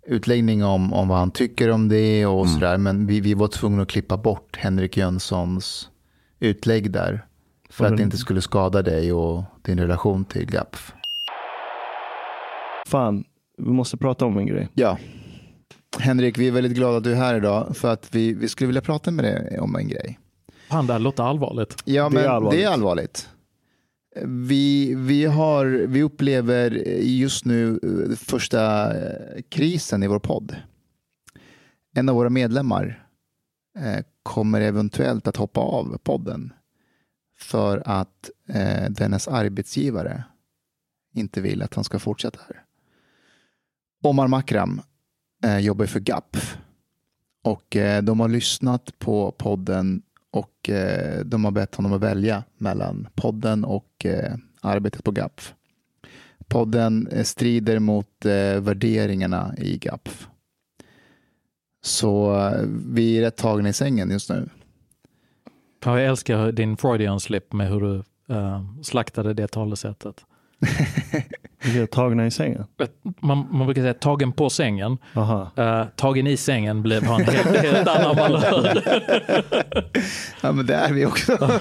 [0.06, 2.78] utläggning om, om vad han tycker om det och sådär.
[2.78, 5.90] Men vi, vi var tvungna att klippa bort Henrik Jönssons
[6.40, 7.26] utlägg där.
[7.70, 10.76] För att det inte skulle skada dig och din relation till GAP.
[12.86, 13.24] Fan,
[13.58, 14.68] vi måste prata om en grej.
[14.74, 14.98] Ja.
[15.98, 17.76] Henrik, vi är väldigt glada att du är här idag.
[17.76, 20.18] För att vi, vi skulle vilja prata med dig om en grej.
[20.70, 21.82] Fan, det här låter allvarligt.
[21.84, 22.60] Ja, Det är men allvarligt.
[22.60, 23.28] det är allvarligt.
[24.22, 30.56] Vi, vi, har, vi upplever just nu eh, första eh, krisen i vår podd.
[31.94, 33.08] En av våra medlemmar
[33.78, 36.52] eh, kommer eventuellt att hoppa av podden
[37.38, 40.24] för att eh, dennes arbetsgivare
[41.14, 42.64] inte vill att han ska fortsätta här.
[44.02, 44.80] Omar Makram
[45.44, 46.36] eh, jobbar för GAP
[47.42, 50.02] och eh, de har lyssnat på podden
[50.34, 55.40] och eh, de har bett honom att välja mellan podden och eh, arbetet på GAP.
[56.48, 60.08] Podden eh, strider mot eh, värderingarna i GAP.
[61.82, 62.62] Så eh,
[62.94, 64.48] vi är rätt tagna i sängen just nu.
[65.84, 68.02] Jag älskar din Freudian slip med hur du
[68.34, 70.24] eh, slaktade det talesättet.
[71.64, 72.64] Är tagna i sängen.
[73.20, 74.98] Man, man brukar säga tagen på sängen.
[75.14, 75.50] Aha.
[75.58, 78.82] Uh, tagen i sängen blev han helt, helt annan valör.
[80.40, 81.38] Ja, men det är vi också.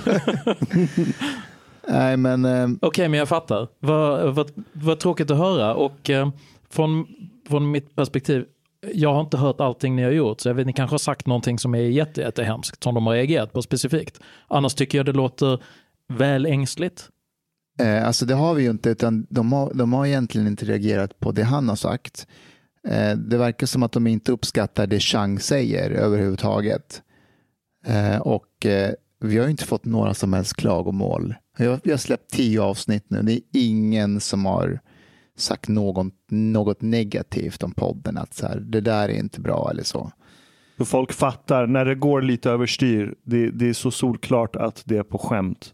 [1.87, 3.67] Nej, men eh, Okej, men jag fattar.
[3.79, 5.75] Vad, vad, vad tråkigt att höra.
[5.75, 6.29] Och eh,
[6.69, 7.07] från,
[7.49, 8.45] från mitt perspektiv,
[8.93, 11.27] jag har inte hört allting ni har gjort, så jag vet ni kanske har sagt
[11.27, 14.19] någonting som är jätte, jättehemskt, som de har reagerat på specifikt.
[14.47, 15.59] Annars tycker jag det låter
[16.07, 17.09] väl ängsligt.
[17.79, 21.19] Eh, alltså det har vi ju inte, utan de har, de har egentligen inte reagerat
[21.19, 22.27] på det han har sagt.
[22.87, 27.01] Eh, det verkar som att de inte uppskattar det Chang säger överhuvudtaget.
[27.85, 31.35] Eh, och eh, vi har ju inte fått några som helst klagomål.
[31.57, 33.21] Vi har, har släppt tio avsnitt nu.
[33.21, 34.79] Det är ingen som har
[35.37, 38.17] sagt någon, något negativt om podden.
[38.17, 40.11] Att så här, det där är inte bra eller så.
[40.77, 44.97] För folk fattar, när det går lite överstyr, det, det är så solklart att det
[44.97, 45.73] är på skämt.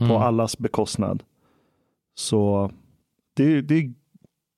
[0.00, 0.08] Mm.
[0.08, 1.22] På allas bekostnad.
[2.14, 2.70] Så
[3.36, 3.92] det, det är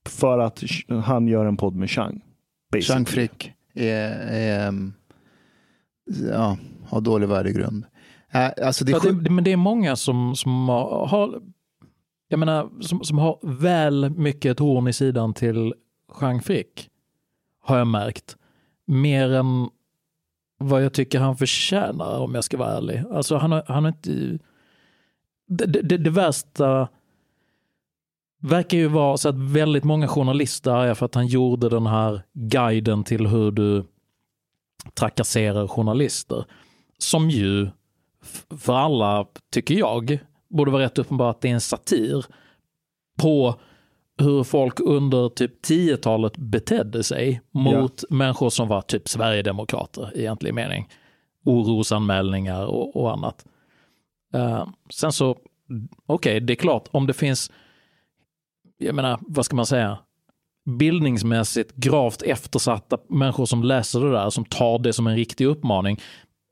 [0.08, 0.62] för att
[1.04, 2.20] han gör en podd med Chang.
[2.72, 2.96] basically.
[2.96, 4.92] Chang Frick är, är, ehm,
[6.30, 7.84] ja, har dålig värdegrund.
[8.32, 11.42] Eh, alltså det är Ja, det, men det är många som, som har,
[12.28, 15.74] jag menar, som, som har väl mycket horn i sidan till
[16.20, 16.88] Jean Frick.
[17.60, 18.36] Har jag märkt.
[18.86, 19.68] Mer än
[20.58, 23.04] vad jag tycker han förtjänar om jag ska vara ärlig.
[23.10, 24.38] Alltså han har, han har inte...
[25.46, 26.88] Det, det, det värsta
[28.42, 32.22] verkar ju vara så att väldigt många journalister är för att han gjorde den här
[32.32, 33.84] guiden till hur du
[34.94, 36.44] trakasserar journalister.
[36.98, 37.68] Som ju
[38.58, 42.26] för alla, tycker jag, borde vara rätt uppenbart att det är en satir
[43.18, 43.54] på
[44.18, 50.54] hur folk under typ 10-talet betedde sig mot människor som var typ Sverigedemokrater i egentlig
[50.54, 50.88] mening.
[51.44, 53.44] Orosanmälningar och, och annat.
[54.34, 55.36] Eh, sen så,
[56.06, 57.50] okej, det är klart, om det finns,
[58.78, 59.98] jag menar, vad ska man säga,
[60.78, 66.00] bildningsmässigt gravt eftersatta människor som läser det där, som tar det som en riktig uppmaning,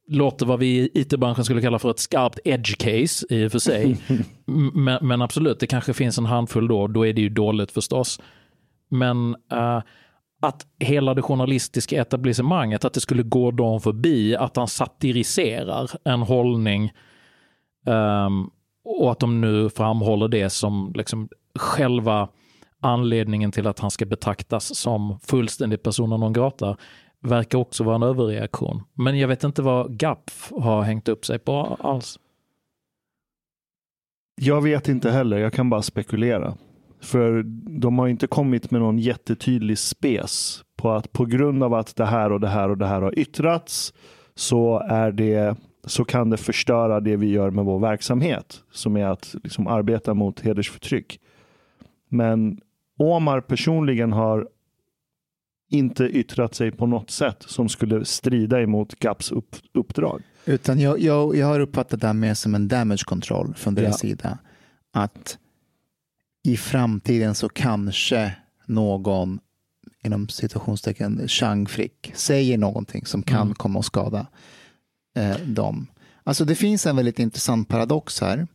[0.09, 3.59] låter vad vi i it-branschen skulle kalla för ett skarpt edge case i och för
[3.59, 3.97] sig.
[4.75, 8.21] Men, men absolut, det kanske finns en handfull då, då är det ju dåligt förstås.
[8.91, 9.83] Men eh,
[10.43, 16.23] att hela det journalistiska etablissemanget, att det skulle gå dem förbi, att han satiriserar en
[16.23, 16.93] hållning
[17.85, 18.51] Um,
[18.85, 21.29] och att de nu framhåller det som liksom
[21.59, 22.29] själva
[22.81, 26.77] anledningen till att han ska betraktas som fullständig persona non grata
[27.21, 28.83] verkar också vara en överreaktion.
[28.95, 32.19] Men jag vet inte vad GAPF har hängt upp sig på alls.
[34.41, 36.55] Jag vet inte heller, jag kan bara spekulera.
[37.01, 37.43] För
[37.81, 42.05] de har inte kommit med någon jättetydlig spes på att på grund av att det
[42.05, 43.95] här och det här och det här har yttrats
[44.35, 45.57] så, är det,
[45.87, 48.63] så kan det förstöra det vi gör med vår verksamhet.
[48.73, 51.21] Som är att liksom arbeta mot hedersförtryck.
[52.09, 52.61] Men
[52.99, 54.49] Omar personligen har
[55.71, 60.23] inte yttrat sig på något sätt som skulle strida emot GAPs upp, uppdrag.
[60.45, 64.05] Utan jag, jag, jag har uppfattat det här mer som en damage control från deras
[64.05, 64.09] Ja.
[64.09, 64.39] sida.
[64.93, 65.39] Att
[66.45, 69.41] i framtiden så kanske någon
[70.05, 73.55] inom situationstecken Chang Frick säger någonting som kan Mm.
[73.55, 74.27] komma att skada
[75.15, 75.87] eh, dem.
[76.25, 78.47] Alltså det finns en väldigt intressant paradox här.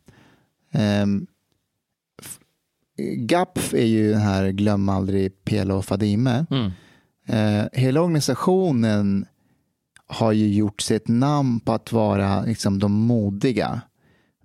[2.21, 2.39] F-
[3.17, 6.45] GAPF är ju den här glöm aldrig Pela och Fadime.
[6.51, 6.71] Mm.
[7.27, 9.25] Eh, hela organisationen
[10.07, 13.81] har ju gjort sig ett namn på att vara liksom, de modiga.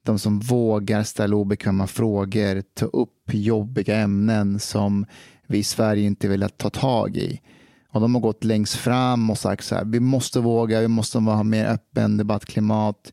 [0.03, 5.07] De som vågar ställa obekväma frågor, ta upp jobbiga ämnen som
[5.47, 7.41] vi i Sverige inte velat ta tag i.
[7.95, 11.19] Och de har gått längst fram och sagt så här, vi måste våga, vi måste
[11.19, 13.13] ha mer öppen debattklimat.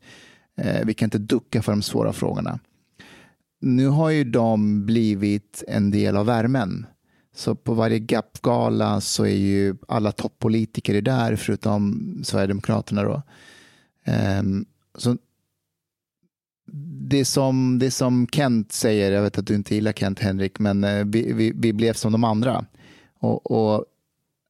[0.56, 2.58] Eh, vi kan inte ducka för de svåra frågorna.
[3.60, 6.86] Nu har ju de blivit en del av värmen.
[7.34, 13.02] Så på varje GAP-gala så är ju alla toppolitiker där förutom Sverigedemokraterna.
[13.02, 13.22] Då.
[14.04, 14.42] Eh,
[14.98, 15.16] så
[17.08, 20.84] det, som, det som Kent säger, jag vet att du inte gillar Kent Henrik, men
[20.84, 22.64] eh, vi, vi, vi blev som de andra.
[23.18, 23.86] Och, och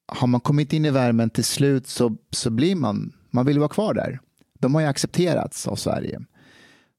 [0.07, 3.69] har man kommit in i värmen till slut så, så blir man, man vill vara
[3.69, 4.21] kvar där.
[4.59, 6.21] De har ju accepterats av Sverige.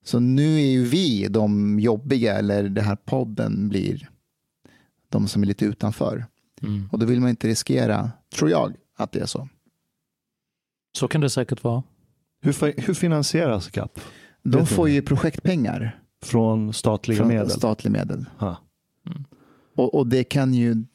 [0.03, 4.09] Så nu är ju vi de jobbiga, eller den här podden blir
[5.09, 6.25] de som är lite utanför.
[6.61, 6.89] Mm.
[6.91, 9.49] Och då vill man inte riskera, tror jag, att det är så.
[10.97, 11.83] Så kan det säkert vara.
[12.41, 13.99] Hur, hur finansieras GAP?
[14.43, 17.49] De får ju projektpengar Från statliga från medel?
[17.49, 18.25] statliga medel.
[18.37, 18.57] Ha.
[19.75, 20.85] Och, och det, kan ju,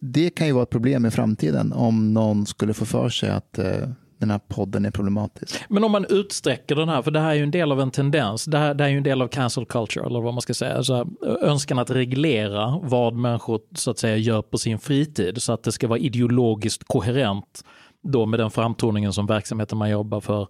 [0.00, 3.58] det, kan ju vara ett problem i framtiden om någon skulle få för sig att
[3.58, 3.88] eh,
[4.20, 5.64] den här podden är problematisk.
[5.68, 7.90] Men om man utsträcker den här, för det här är ju en del av en
[7.90, 10.42] tendens, det här, det här är ju en del av cancel culture, eller vad man
[10.42, 11.08] ska säga, alltså,
[11.42, 15.72] önskan att reglera vad människor så att säga gör på sin fritid, så att det
[15.72, 17.64] ska vara ideologiskt koherent
[18.02, 20.48] då med den framtoningen som verksamheten man jobbar för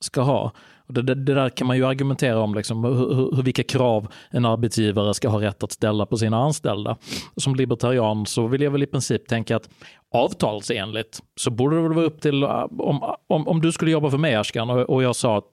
[0.00, 0.52] ska ha.
[0.88, 4.08] Och det, det, det där kan man ju argumentera om, liksom, hur, hur, vilka krav
[4.30, 6.96] en arbetsgivare ska ha rätt att ställa på sina anställda.
[7.36, 9.68] Som libertarian så vill jag väl i princip tänka att
[10.14, 14.18] avtalsenligt så borde det väl vara upp till, om, om, om du skulle jobba för
[14.18, 15.44] mig Ashkan och, och jag sa att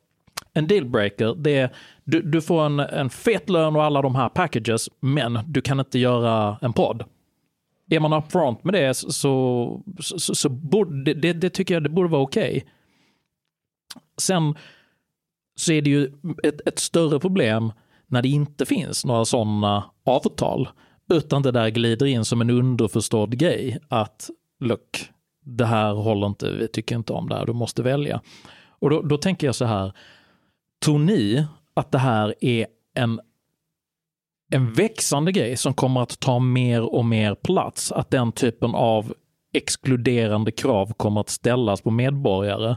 [0.53, 1.69] en dealbreaker, det är
[2.03, 5.79] du, du får en, en fet lön och alla de här packages, men du kan
[5.79, 7.03] inte göra en podd.
[7.89, 11.89] Är man upfront med det så, så, så, så borde, det, det, tycker jag det
[11.89, 12.65] borde vara okej.
[14.17, 14.55] Sen
[15.55, 16.11] så är det ju
[16.43, 17.71] ett, ett större problem
[18.07, 20.69] när det inte finns några sådana avtal,
[21.13, 24.29] utan det där glider in som en underförstådd grej att
[24.59, 25.09] look,
[25.45, 28.21] det här håller inte, vi tycker inte om det här, du måste välja.
[28.79, 29.93] Och då, då tänker jag så här,
[30.85, 33.19] tror ni att det här är en,
[34.51, 37.91] en växande grej som kommer att ta mer och mer plats?
[37.91, 39.13] Att den typen av
[39.53, 42.75] exkluderande krav kommer att ställas på medborgare?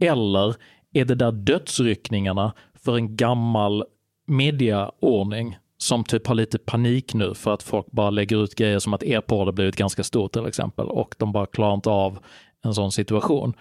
[0.00, 0.54] Eller
[0.94, 3.84] är det där dödsryckningarna för en gammal
[4.26, 8.94] mediaordning som typ har lite panik nu för att folk bara lägger ut grejer som
[8.94, 12.18] att e-podd har blivit ganska stort till exempel och de bara klarar inte av
[12.64, 13.54] en sån situation.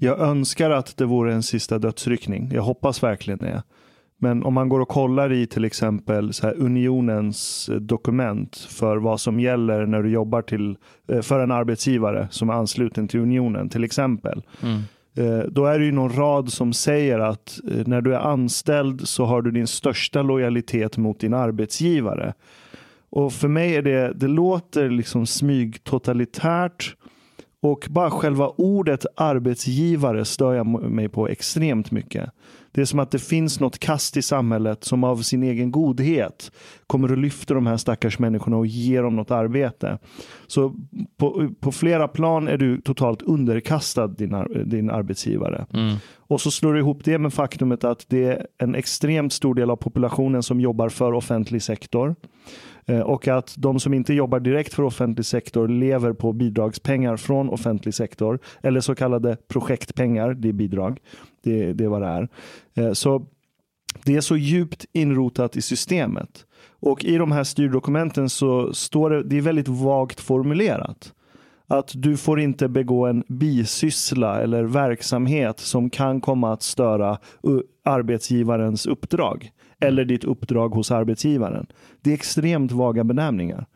[0.00, 2.50] Jag önskar att det vore en sista dödsryckning.
[2.52, 3.62] Jag hoppas verkligen det.
[4.20, 9.40] Men om man går och kollar i till exempel unionens eh, dokument för vad som
[9.40, 10.76] gäller när du jobbar till,
[11.08, 14.42] eh, för en arbetsgivare som är ansluten till unionen till exempel.
[14.62, 14.82] Mm.
[15.18, 19.08] Eh, då är det ju någon rad som säger att eh, när du är anställd
[19.08, 22.34] så har du din största lojalitet mot din arbetsgivare.
[23.10, 26.96] Och för mig är det, det låter liksom smygtotalitärt
[27.62, 32.30] och bara själva ordet arbetsgivare stör jag mig på extremt mycket.
[32.72, 36.52] Det är som att det finns något kast i samhället som av sin egen godhet
[36.86, 39.98] kommer att lyfta de här stackars människorna och ge dem något arbete.
[40.46, 40.74] Så
[41.16, 44.34] på, på flera plan är du totalt underkastad din,
[44.66, 45.66] din arbetsgivare.
[45.72, 45.96] Mm.
[46.16, 49.70] Och så slår du ihop det med faktumet att det är en extremt stor del
[49.70, 52.14] av populationen som jobbar för offentlig sektor.
[52.86, 57.48] Eh, Och att de som inte jobbar direkt för offentlig sektor lever på bidragspengar från
[57.48, 58.38] offentlig sektor.
[58.62, 60.98] Eller så kallade projektpengar, det är bidrag.
[61.42, 62.28] Det, det är vad det är.
[62.74, 63.26] Eh, Så
[64.04, 66.44] det är så djupt inrotat i systemet.
[66.80, 71.12] Och i de här styrdokumenten så står det, det är väldigt vagt formulerat.
[71.66, 77.60] Att du får inte begå en bisyssla eller verksamhet som kan komma att störa uh,
[77.84, 79.50] arbetsgivarens uppdrag.
[79.80, 81.66] eller ditt uppdrag hos arbetsgivaren.
[82.00, 83.66] Det är extremt vaga benämningar.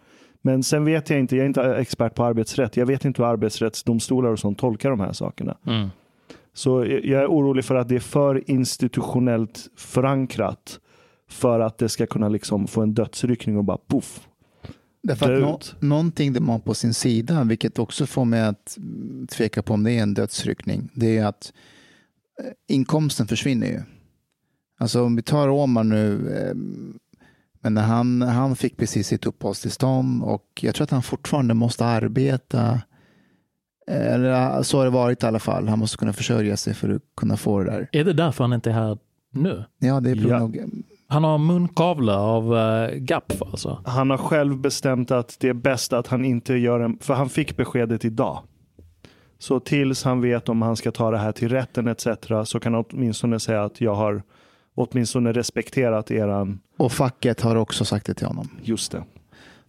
[0.43, 2.77] Men sen vet jag inte, jag är inte expert på arbetsrätt.
[2.77, 5.57] Jag vet inte hur arbetsrättsdomstolar och sånt tolkar de här sakerna.
[5.67, 5.89] Mm.
[6.55, 10.81] Så jag är orolig för att det är för institutionellt förankrat
[11.29, 14.29] för att det ska kunna liksom få en dödsryckning och bara poff.
[15.03, 18.79] Därför att nå- någonting de har på sin sida, vilket också får mig att
[19.29, 21.53] tveka på om det är en dödsryckning, det är att
[22.41, 23.81] eh, inkomsten försvinner ju.
[24.79, 26.55] Alltså om vi tar Omar nu, eh,
[27.61, 32.81] men han, han fick precis sitt uppehållstillstånd och jag tror att han fortfarande måste arbeta.
[33.89, 35.69] Eh, Eller så har det varit i alla fall.
[35.69, 37.89] Han måste kunna försörja sig för att kunna få det där.
[37.93, 38.99] Är det därför han inte är här
[39.31, 39.65] nu?
[39.79, 40.39] Ja, det är Ja.
[40.39, 40.59] nog.
[41.09, 43.83] Han har munkavle av uh, GAPF alltså.
[43.85, 47.29] Han har själv bestämt att det är bäst att han inte gör en, för han
[47.29, 48.39] fick beskedet idag.
[49.39, 52.07] Så tills han vet om han ska ta det här till rätten etc.
[52.45, 54.23] så kan han åtminstone säga att jag har
[54.75, 58.49] åtminstone respekterat eran, Och facket har också sagt det till honom.
[58.63, 59.03] just det.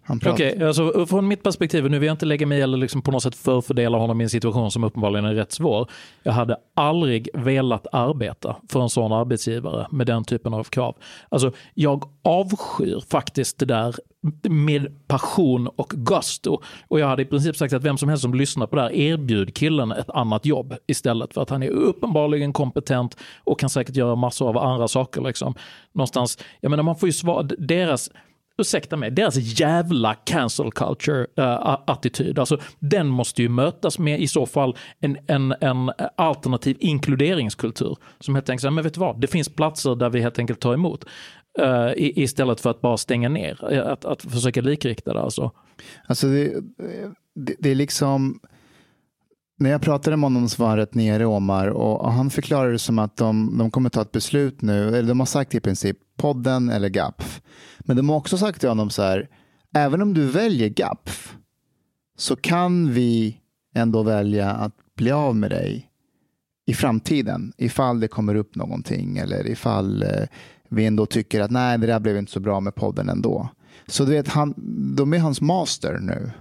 [0.05, 0.33] Han pratar.
[0.33, 3.11] Okej, alltså från mitt perspektiv, nu vill jag inte lägga mig i eller liksom på
[3.11, 5.89] något sätt förfördela honom i en situation som uppenbarligen är rätt svår.
[6.23, 10.95] Jag hade aldrig velat arbeta för en sån arbetsgivare med den typen av krav.
[11.29, 13.95] Alltså, jag avskyr faktiskt det där
[14.49, 16.61] med passion och gusto.
[16.87, 18.91] Och jag hade i princip sagt att vem som helst som lyssnar på det här,
[18.91, 23.95] erbjud killen ett annat jobb istället för att han är uppenbarligen kompetent och kan säkert
[23.95, 25.21] göra massor av andra saker.
[25.21, 25.53] Liksom.
[25.93, 28.09] Någonstans, jag menar man får ju svara, deras
[28.57, 32.37] ursäkta mig, deras jävla cancel culture-attityd.
[32.37, 37.97] Eh, alltså, den måste ju mötas med i så fall en, en, en alternativ inkluderingskultur.
[38.19, 40.59] Som helt enkelt säger, men vet du vad, det finns platser där vi helt enkelt
[40.59, 41.05] tar emot.
[41.59, 45.51] Uh, i, istället för att bara stänga ner, eh, att, att försöka likrikta det alltså.
[46.05, 46.53] Alltså det,
[47.35, 48.39] det, det är liksom,
[49.59, 52.71] när jag pratade med honom så var han rätt nere Omar och, och han förklarade
[52.71, 55.59] det som att de, de kommer ta ett beslut nu, eller de har sagt i
[55.59, 57.41] princip podden eller GAPF.
[57.79, 59.29] Men de har också sagt till honom så här,
[59.75, 61.35] även om du väljer GAPF
[62.17, 63.37] så kan vi
[63.75, 65.89] ändå välja att bli av med dig
[66.65, 70.27] i framtiden ifall det kommer upp någonting eller ifall eh,
[70.69, 73.49] vi ändå tycker att nej, det där blev inte så bra med podden ändå.
[73.87, 74.53] Så du vet, han,
[74.95, 76.31] de är hans master nu.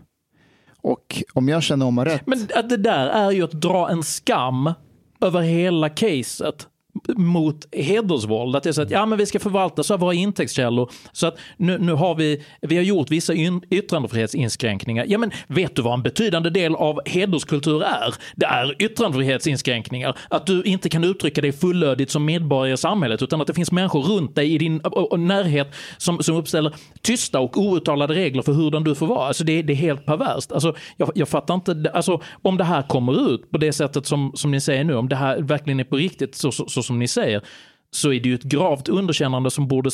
[0.82, 2.26] Och om jag känner om rätt.
[2.26, 4.72] Men det där är ju att dra en skam
[5.20, 6.68] över hela caset
[7.16, 8.56] mot hedersvåld.
[8.56, 10.90] Att det är så att ja, men vi ska förvalta så våra intäktskällor.
[11.12, 13.34] Så att nu, nu har vi, vi har gjort vissa
[13.70, 15.04] yttrandefrihetsinskränkningar.
[15.08, 18.14] Ja, men vet du vad en betydande del av hederskultur är?
[18.36, 20.16] Det är yttrandefrihetsinskränkningar.
[20.30, 23.72] Att du inte kan uttrycka dig fullödigt som medborgare i samhället utan att det finns
[23.72, 24.82] människor runt dig i din
[25.18, 29.26] närhet som, som uppställer tysta och outtalade regler för hur du får vara.
[29.26, 30.52] Alltså det, det är helt perverst.
[30.52, 34.32] Alltså, jag, jag fattar inte, alltså, om det här kommer ut på det sättet som,
[34.34, 36.98] som ni säger nu, om det här verkligen är på riktigt så, så, så som
[36.98, 37.42] ni säger,
[37.90, 39.90] så är det ju ett gravt underkännande som borde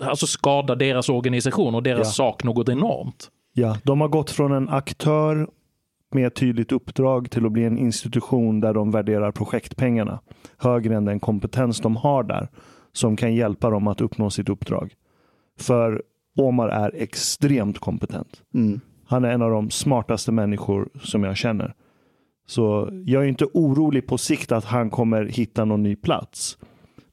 [0.00, 2.12] alltså skada deras organisation och deras Ja.
[2.12, 3.30] sak något enormt.
[3.52, 5.48] Ja, de har gått från en aktör
[6.14, 10.20] med ett tydligt uppdrag till att bli en institution där de värderar projektpengarna
[10.56, 12.48] högre än den kompetens de har där
[12.92, 14.94] som kan hjälpa dem att uppnå sitt uppdrag.
[15.58, 16.02] För
[16.38, 18.42] Omar är extremt kompetent.
[18.54, 18.80] Mm.
[19.06, 21.74] Han är en av de smartaste människor som jag känner.
[22.50, 26.58] Så jag är inte orolig på sikt att han kommer hitta någon ny plats.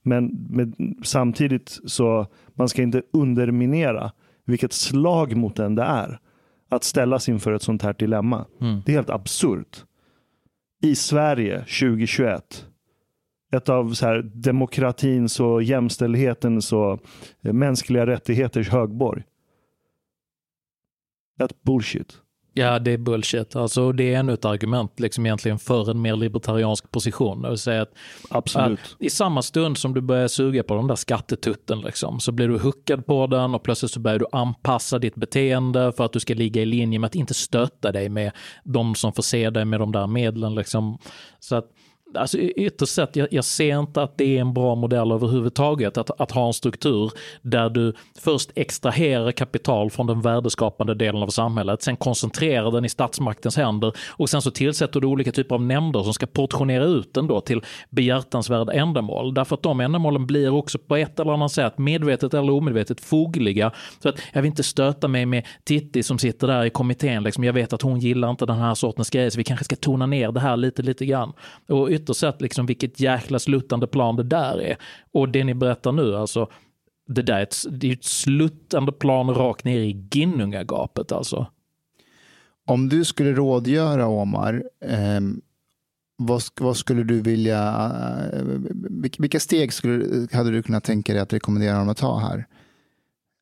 [0.02, 0.74] Men med,
[1.04, 4.12] samtidigt så man ska inte underminera
[4.46, 6.20] vilket slag mot den det är
[6.70, 8.46] att ställas inför ett sånt här dilemma.
[8.62, 8.82] Mm.
[8.86, 9.86] Det är helt absurt.
[10.84, 12.66] I Sverige 2021,
[13.54, 17.00] ett av så här demokratins och jämställdhetens och
[17.42, 19.24] mänskliga rättigheters högborg.
[21.44, 22.22] Ett bullshit.
[22.58, 23.56] Ja, det är bullshit.
[23.56, 27.42] Alltså, det är ännu ett argument liksom egentligen för en mer libertariansk position.
[27.42, 27.94] Det vill säga att
[28.30, 28.80] Absolut.
[28.80, 32.48] Att I samma stund som du börjar suga på den där skattetutten liksom, så blir
[32.48, 36.20] du hookad på den och plötsligt så börjar du anpassa ditt beteende för att du
[36.20, 38.32] ska ligga i linje med att inte stötta dig med
[38.64, 40.56] de som förser dig med de där medlen.
[40.56, 40.98] Liksom.
[41.40, 41.66] Så att
[42.16, 46.22] Alltså ytterst sett, jag, jag ser inte att det är en bra modell överhuvudtaget att,
[46.22, 51.82] att ha en struktur där du först extraherar kapital från den värdeskapande delen av samhället,
[51.82, 56.04] sen koncentrerar den i statsmaktens händer och sen så tillsätter du olika typer av nämnder
[56.04, 59.34] som ska portionera ut den då till behjärtansvärda ändamål.
[59.34, 63.72] Därför att de ändamålen blir också på ett eller annat sätt, medvetet eller omedvetet, fogliga.
[64.00, 67.44] Så att jag vill inte stöta mig med Titti som sitter där i kommittén, liksom,
[67.44, 70.06] jag vet att hon gillar inte den här sortens grejer, så vi kanske ska tona
[70.06, 71.34] ner det här lite, lite grann.
[71.68, 74.78] Och ytterst sett, liksom, vilket jäkla sluttande plan det där är.
[75.12, 76.50] Och det ni berättar nu, alltså,
[77.08, 81.48] det där är ett, det är ett sluttande plan rakt ner i Ginnungagapet alltså.
[82.66, 85.20] Om du skulle rådgöra Omar, eh,
[86.18, 87.92] vad, vad skulle du vilja,
[88.34, 88.44] eh,
[89.20, 92.46] vilka steg skulle, hade du kunnat tänka dig att rekommendera honom att ta här?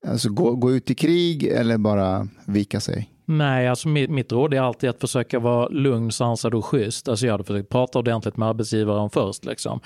[0.08, 3.15] Alltså gå, gå ut i krig eller bara vika sig?
[3.26, 7.08] Nej, alltså mitt, mitt råd är alltid att försöka vara lugn, sansad och schysst.
[7.08, 9.46] Alltså jag hade försökt prata ordentligt med arbetsgivaren först.
[9.46, 9.80] Liksom.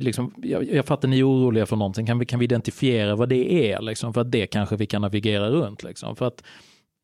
[0.00, 3.28] Liksom, jag, jag fattar ni är oroliga för någonting, kan vi, kan vi identifiera vad
[3.28, 3.80] det är?
[3.80, 5.82] Liksom, för att det kanske vi kan navigera runt.
[5.82, 6.16] Liksom.
[6.16, 6.42] För att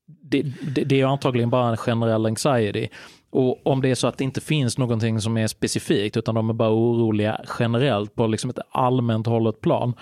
[0.06, 2.88] det, det, det är antagligen bara en generell anxiety.
[3.30, 6.50] Och om det är så att det inte finns någonting som är specifikt, utan de
[6.50, 9.94] är bara oroliga generellt på liksom ett allmänt hållet plan,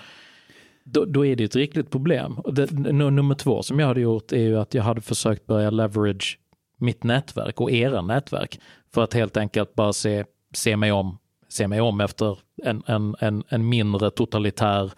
[0.83, 2.39] då, då är det ett riktigt problem.
[2.51, 6.39] Det, nummer två som jag hade gjort är ju att jag hade försökt börja leverage
[6.77, 8.59] mitt nätverk och era nätverk
[8.93, 11.17] för att helt enkelt bara se, se, mig, om,
[11.49, 14.91] se mig om efter en, en, en, en mindre totalitär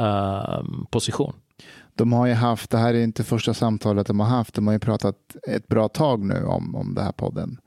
[0.00, 1.32] uh, position.
[1.94, 4.74] De har ju haft, det här är inte första samtalet de har haft, de har
[4.74, 7.58] ju pratat ett bra tag nu om, om den här podden.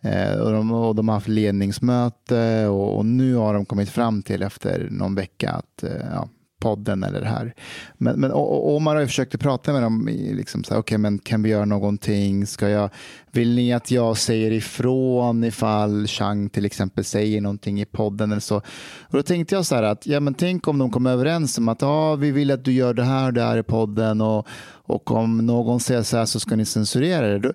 [0.00, 4.22] Eh, och, de, och de har haft ledningsmöte och, och nu har de kommit fram
[4.22, 6.28] till efter någon vecka att eh, ja,
[6.58, 7.54] podden eller det här.
[7.98, 10.80] Men, men och, och Omar har ju försökt att prata med dem, liksom så här,
[10.80, 12.46] okej men kan vi göra någonting?
[12.46, 12.90] Ska jag,
[13.32, 18.40] vill ni att jag säger ifrån ifall Chang till exempel säger någonting i podden eller
[18.40, 18.56] så?
[19.00, 21.68] Och då tänkte jag så här att, ja men tänk om de kom överens om
[21.68, 24.46] att ah, vi vill att du gör det här och det här i podden och,
[24.70, 27.38] och om någon säger så här så ska ni censurera det.
[27.38, 27.52] Då,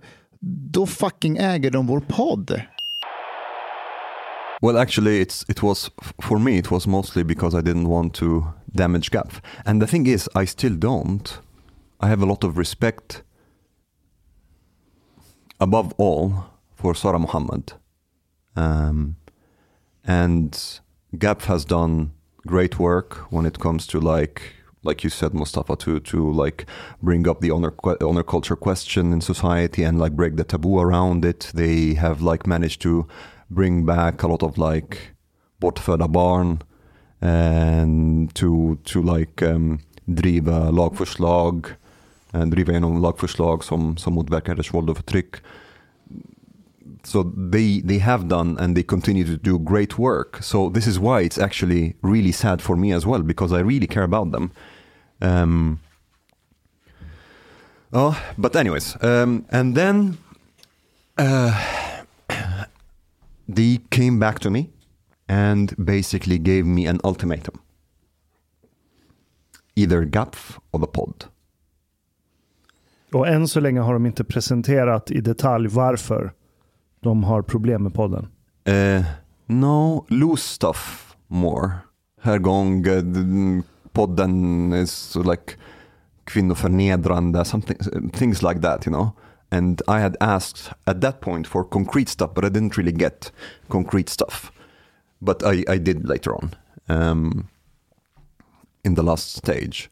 [0.71, 2.61] då fucking äger de vår podd.
[4.63, 5.91] Well, actually, it's it was
[6.21, 6.57] for me.
[6.57, 9.33] It was mostly because I didn't want to damage Gap.
[9.65, 11.37] And the thing is, I still don't.
[11.99, 13.23] I have a lot of respect,
[15.59, 16.45] above all,
[16.75, 17.73] for Sarah Muhammad,
[18.55, 19.17] um,
[20.05, 20.57] and
[21.19, 22.13] Gap has done
[22.47, 24.53] great work when it comes to like
[24.83, 26.65] like you said, Mustafa, to to like
[27.01, 31.25] bring up the honor honor culture question in society and like break the taboo around
[31.25, 31.51] it.
[31.53, 33.07] They have like managed to
[33.53, 34.97] bring back a lot of like
[35.61, 36.59] bortfödda barn
[37.21, 41.67] and to to like um, driva lagförslag,
[42.33, 45.35] eh, driva igenom lagförslag som, som motverkar hedersvåld och förtryck.
[47.03, 50.43] So they they have done and they continue to do great work.
[50.43, 53.87] So this is why it's actually really sad for me as well because I really
[53.87, 54.51] care about them.
[55.21, 55.79] Um,
[57.91, 60.17] oh, but anyways, um, and then
[61.17, 61.82] uh,
[63.55, 64.69] they came back to me
[65.27, 67.59] and basically gave me an ultimatum.
[69.75, 71.25] Either GAPF or the pod.
[73.13, 76.33] Och än så länge har de inte presenterat i detalj varför
[76.99, 78.27] de har problem med podden.
[78.69, 79.03] Uh,
[79.45, 81.71] no, loose stuff more.
[82.21, 85.53] Här gång uh, podden is like
[86.23, 87.77] kvinnoförnedrande, something,
[88.13, 89.11] things like that, you know.
[89.53, 93.29] And I had asked at that point for concrete stuff, but I didn't really get
[93.69, 94.51] concrete stuff.
[95.21, 96.55] But I, I did later on
[96.89, 97.49] um,
[98.83, 99.91] in the last stage.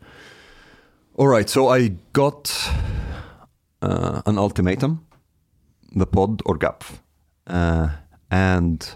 [1.16, 2.72] All right, so I got
[3.84, 5.06] uh, an ultimatum
[5.94, 6.84] the pod or gap.
[7.46, 7.90] Uh,
[8.32, 8.96] and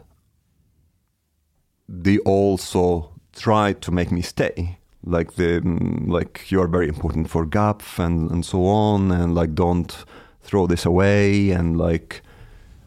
[1.87, 4.79] they also tried to make me stay.
[5.03, 5.61] Like the
[6.07, 9.95] like you're very important for GAP and and so on, and like don't
[10.45, 12.21] throw this away, and like,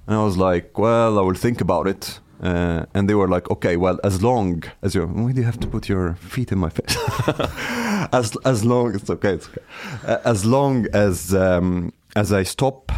[0.07, 2.21] and I was like, well, I will think about it.
[2.41, 5.59] Uh, and they were like, okay, well, as long as you, why do you have
[5.59, 6.97] to put your feet in my face?
[8.13, 9.63] as as long it's okay, it's okay.
[10.07, 12.93] Uh, as long as um, as I stop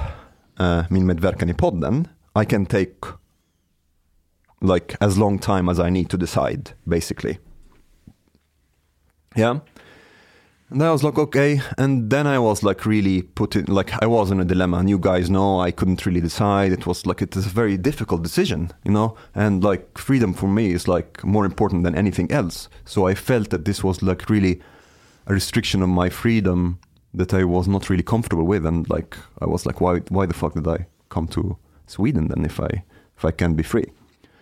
[0.59, 2.07] uh, min medverkan i podden,
[2.37, 3.07] I can take
[4.61, 7.39] like as long time as I need to decide, basically.
[9.37, 9.61] Yeah.
[10.71, 11.61] And I was like, okay.
[11.79, 14.79] And then I was like really put in, like I was in a dilemma.
[14.79, 16.71] And you guys know I couldn't really decide.
[16.71, 19.17] It was like, it is a very difficult decision, you know?
[19.35, 22.69] And like freedom for me is like more important than anything else.
[22.85, 24.61] So I felt that this was like really
[25.27, 26.79] a restriction of my freedom
[27.15, 28.65] that I was not really comfortable with.
[28.65, 31.57] And like, I was like, why, why the fuck did I come to
[31.89, 32.85] Sweden then if I,
[33.17, 33.91] if I can't be free?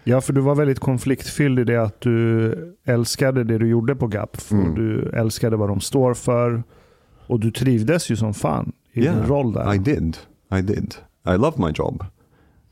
[0.09, 4.07] Ja, för du var väldigt konfliktfylld i det att du älskade det du gjorde på
[4.07, 4.51] GAP.
[4.51, 4.75] Mm.
[4.75, 6.63] Du älskade vad de står för.
[7.27, 9.75] Och du trivdes ju som fan i din roll där.
[9.75, 10.17] I did.
[10.59, 10.95] I did.
[11.27, 12.05] I love my job.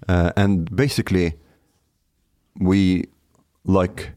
[0.08, 1.32] Uh, and basically,
[2.54, 3.04] we,
[3.64, 4.10] like,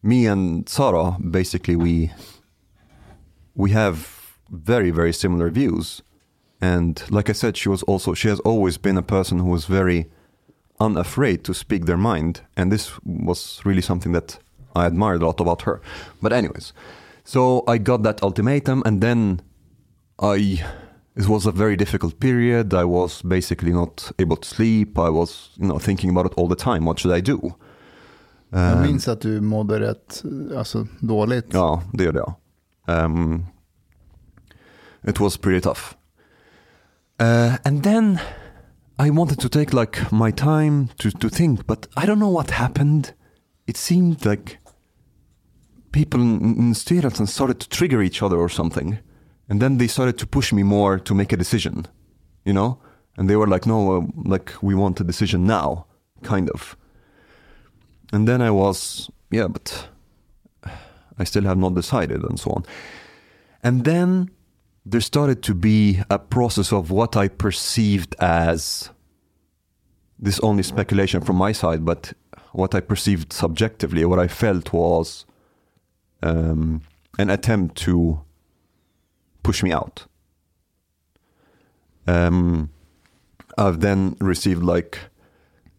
[0.00, 2.14] me and Sarah, basically, we,
[3.54, 3.96] we have
[4.48, 6.02] very, very similar views.
[6.60, 9.66] And like I said, she was also, she has always been a person who was
[9.66, 10.06] very
[10.80, 12.40] unafraid to speak their mind.
[12.56, 14.38] And this was really something that
[14.74, 15.80] I admired a lot about her.
[16.22, 16.72] But, anyways,
[17.24, 19.40] so I got that ultimatum, and then
[20.18, 20.64] I
[21.16, 22.74] it was a very difficult period.
[22.74, 24.98] I was basically not able to sleep.
[24.98, 26.84] I was, you know, thinking about it all the time.
[26.84, 27.54] What should I do?
[28.50, 30.22] Jag Um, minns att du mådde rätt
[30.56, 31.46] alltså, dåligt.
[31.52, 32.34] Ja, det gjorde jag.
[33.04, 33.46] Um,
[35.02, 35.94] it was pretty tough.
[37.20, 38.18] Uh, and then
[38.98, 42.50] I wanted to take like my time to, to think, but I don't know what
[42.50, 43.12] happened.
[43.66, 44.58] It seemed like
[45.92, 48.98] people in, in styrelsen started to trigger each other or something.
[49.48, 51.86] And then they started to push me more to make a decision,
[52.44, 52.80] you know?
[53.18, 55.86] And they were like, no, uh, like we want a decision now,
[56.22, 56.76] kind of.
[58.12, 59.88] And then I was, yeah, but
[61.18, 62.64] I still have not decided and so on.
[63.62, 64.30] And then
[64.86, 68.90] there started to be a process of what I perceived as
[70.16, 72.12] this only speculation from my side, but
[72.52, 75.26] what I perceived subjectively, what I felt was
[76.22, 76.82] um,
[77.18, 78.20] an attempt to
[79.42, 80.06] push me out.
[82.06, 82.70] Um,
[83.58, 84.98] I've then received like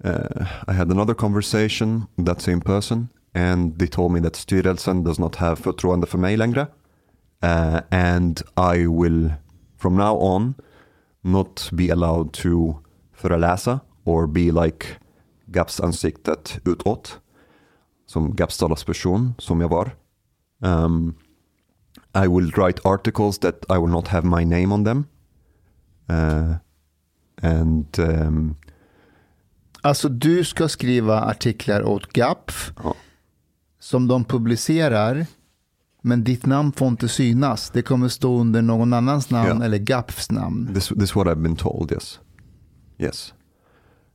[0.03, 5.17] uh, I had another conversation that same person and they told me that styrelsen does
[5.17, 6.67] not have förtroende för mig längre.
[7.43, 9.31] Uh, and I will
[9.77, 10.53] from now on
[11.21, 12.75] not be allowed to
[13.13, 14.85] föreläsa or be like
[15.45, 17.19] GAPS ansiktet utåt.
[18.05, 19.95] Som GAPS talesperson som jag var.
[20.61, 21.15] Um,
[22.15, 25.05] I will write articles that I will not have my name on them.
[26.09, 26.55] Uh,
[27.41, 28.55] and um,
[29.81, 32.95] Alltså du ska skriva artiklar åt GAPF Ja.
[33.79, 35.25] som de publicerar.
[36.01, 37.69] Men ditt namn får inte synas.
[37.69, 39.65] Det kommer stå under någon annans namn Ja.
[39.65, 40.73] eller GAPFs namn.
[40.73, 41.91] This this is what I've been told.
[41.91, 42.19] Yes,
[42.97, 43.33] yes.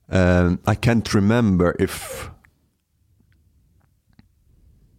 [0.08, 2.28] Um, I can't remember if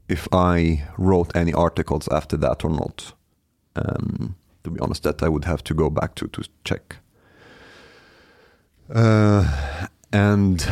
[0.08, 3.16] if I wrote any articles after that or not.
[3.76, 6.98] Um, to be honest, that I would have to go back to to check.
[8.96, 9.46] Uh,
[10.12, 10.68] and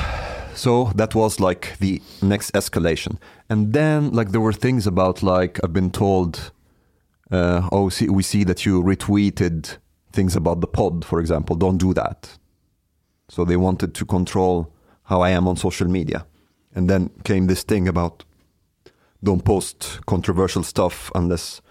[0.62, 3.14] so that was like the next escalation,
[3.49, 6.51] and then like there were things about like I've been told
[7.32, 9.78] uh, oh, see, we see that you retweeted
[10.12, 11.55] things about the pod, for example.
[11.55, 12.38] Don't do that.
[13.30, 14.72] So they wanted to control
[15.03, 16.26] how I am on social media.
[16.76, 18.26] And then came this thing about
[19.24, 21.62] don't post controversial stuff unless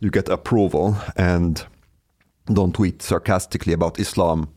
[0.00, 1.64] you get approval and
[2.46, 4.48] don't tweet sarcastically about Islam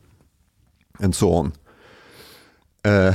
[1.00, 1.52] and so on.
[2.84, 3.12] Uh,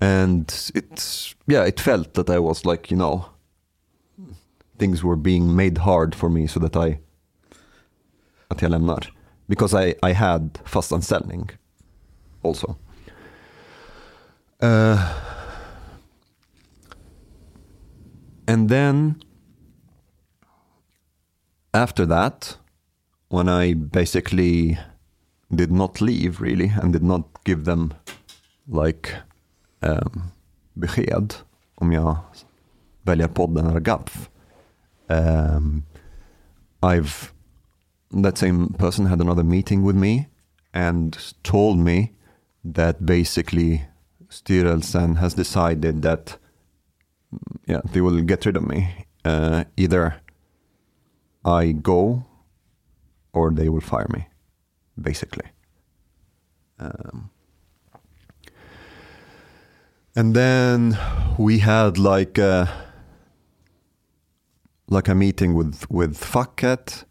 [0.00, 3.26] and it's, yeah, it felt that I was like, you know,
[4.78, 7.00] things were being made hard for me so that I
[8.48, 9.12] att jag lämnar.
[9.46, 11.50] Because I, I had fast anställning
[12.42, 12.76] also.
[14.62, 14.98] Uh,
[18.46, 19.22] and then
[21.72, 22.58] after that,
[23.28, 24.78] when I basically
[25.54, 27.94] did not leave really and did not give them
[28.68, 29.14] like
[29.80, 30.22] eh,
[30.74, 31.34] besked
[31.74, 32.16] om jag
[33.02, 34.30] väljer podden eller GAPF.
[35.08, 35.82] Um, ehm,
[36.82, 37.32] I've
[38.22, 40.28] that same person had another meeting with me
[40.72, 42.12] and told me
[42.64, 43.84] that basically
[44.28, 46.38] styrelsen has decided that
[47.66, 50.14] yeah they will get rid of me uh, either
[51.44, 52.24] I go
[53.32, 54.26] or they will fire me
[55.00, 55.46] basically
[56.78, 57.30] um,
[60.16, 60.98] and then
[61.38, 62.68] we had like a,
[64.88, 67.04] like a meeting with with facket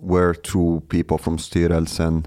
[0.00, 2.24] where two people from styrelsen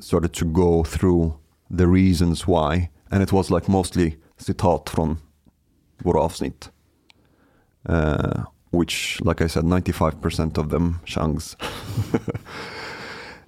[0.00, 1.38] started to go through
[1.70, 2.90] the reasons why.
[3.10, 5.18] And it was like mostly citat från
[6.02, 6.28] våra
[7.86, 11.56] uh, which like I said 95% of them Shangs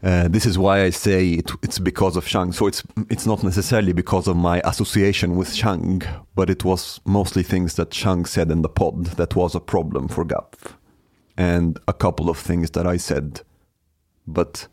[0.05, 2.53] Uh, this is why I say it, it's because of Shang.
[2.53, 6.03] So it's it's not necessarily because of my association with Shang,
[6.35, 10.09] but it was mostly things that Shang said in the pod that was a problem
[10.09, 10.77] for Gapf,
[11.39, 13.41] and a couple of things that I said.
[14.27, 14.69] But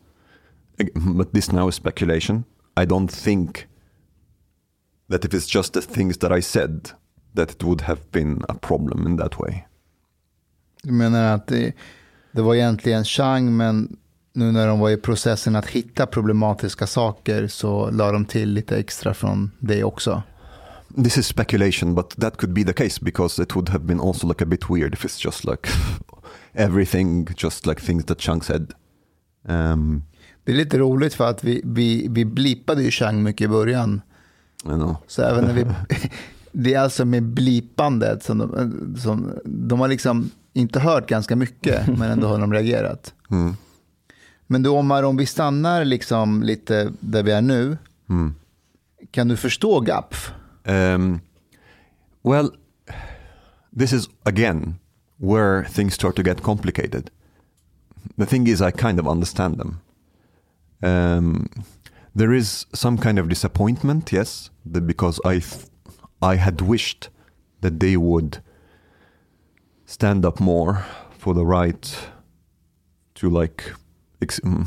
[0.94, 2.44] but this now is speculation.
[2.76, 3.68] I don't think
[5.08, 6.90] that if it's just the things that I said,
[7.34, 9.66] that it would have been a problem in that way.
[10.82, 11.72] Du menar att det,
[12.32, 13.96] det var egentligen Chang, men
[14.32, 18.76] nu när de var i processen att hitta problematiska saker så la de till lite
[18.76, 20.22] extra från dig också.
[21.04, 24.28] This is speculation, but that could be the case because it would have been also
[24.28, 25.68] like a bit weird if it's just like
[26.52, 28.72] everything, just like things that Chang said.
[29.48, 30.02] Um,
[30.44, 34.02] Det är lite roligt för att vi, vi, vi blippade ju Chang mycket i början.
[34.64, 34.96] I know.
[35.06, 35.64] Så även när vi,
[36.52, 41.86] det är alltså med blipandet som de, som de har liksom inte hört ganska mycket
[41.98, 43.14] men ändå har de reagerat.
[43.30, 43.56] Mm.
[44.52, 47.78] Men du Omar, om vi stannar liksom lite där vi är nu.
[48.08, 48.34] Mm.
[49.10, 50.32] Kan du förstå GAPF?
[50.64, 51.20] Um,
[52.22, 52.50] well,
[53.78, 54.74] this is again
[55.16, 57.10] where things start to get complicated.
[58.18, 59.80] The thing is, I kind of understand them.
[60.82, 61.48] Um,
[62.16, 65.42] there is some kind of disappointment, yes, because I,
[66.32, 67.08] I had wished
[67.60, 68.42] that they would
[69.86, 70.84] stand up more
[71.18, 72.08] for the right
[73.14, 73.72] to like
[74.22, 74.66] ex- mm,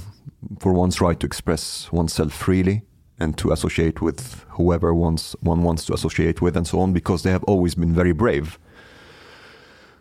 [0.60, 2.84] for one's right to express oneself freely
[3.18, 7.32] and to associate with whoever one wants to associate with and so on because they
[7.32, 8.60] have always been very brave.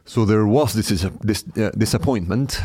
[0.05, 0.89] So there was this
[1.23, 2.61] this uh, disappointment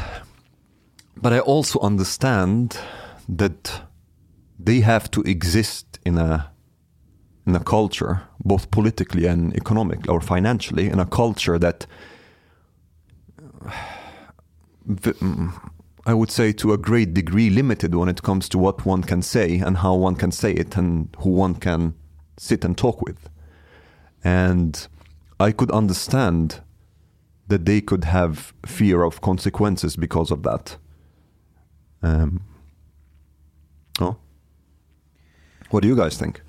[1.21, 2.77] but i also understand
[3.27, 3.81] that
[4.57, 6.51] they have to exist in a
[7.45, 11.85] in a culture both politically and economically or financially in a culture that
[14.87, 15.51] mm,
[16.09, 19.21] I would say to a great degree limited when it comes to what one can
[19.21, 21.93] say and how one can say it and who one can
[22.35, 23.29] sit and talk with.
[24.23, 24.87] And
[25.39, 26.61] I could understand
[27.47, 30.77] that they could have fear of consequences because of that.
[32.01, 32.41] Um,
[34.01, 34.15] oh.
[35.69, 36.41] What do you guys think?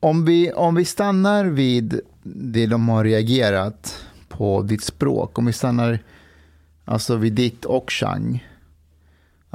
[0.00, 5.52] Om vi, om vi stannar vid det de har reagerat på ditt språk, om vi
[5.52, 5.98] stannar
[6.84, 8.44] alltså vid ditt och Chang.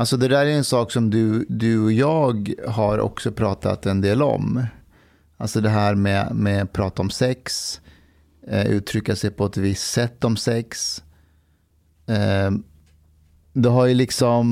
[0.02, 4.02] Alltså det där är en sak som du, du och jag har också pratat en
[4.02, 4.66] del om.
[5.38, 7.80] Alltså det här med, med prata om sex,
[8.48, 11.04] eh, uttrycka sig på ett visst sätt om sex.
[12.08, 12.52] Eh,
[13.54, 14.46] det har ju liksom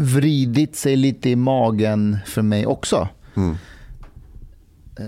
[0.00, 3.08] vridit sig lite i magen för mig också.
[3.34, 3.56] Hmm.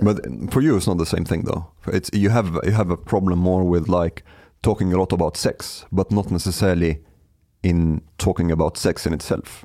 [0.02, 0.20] But
[0.50, 1.62] for you, it's not the same thing, though.
[1.86, 4.22] It's you have you have a problem more with like
[4.60, 7.06] talking a lot about sex, but not necessarily
[7.66, 9.64] in talking about sex in itself.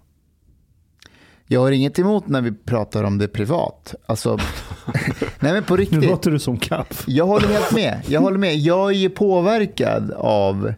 [1.47, 3.95] Jag har inget emot när vi pratar om det privat.
[4.05, 4.37] Alltså,
[5.39, 6.03] nej men på Nu riktigt.
[6.03, 7.03] låter du som kaff.
[7.07, 8.01] Jag håller helt med.
[8.07, 8.55] Jag håller med.
[8.57, 10.73] Jag är ju påverkad av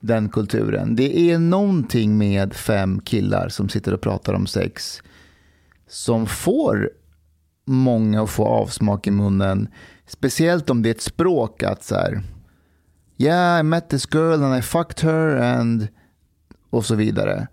[0.00, 0.96] den kulturen.
[0.96, 5.02] Det är någonting med fem killar som sitter och pratar om sex
[5.88, 6.90] som får
[7.66, 9.68] många att få avsmak i munnen.
[10.06, 12.22] Speciellt om det är ett språk att så här,
[13.18, 15.88] yeah I met this girl and I fucked her and
[16.74, 17.46] och så vidare.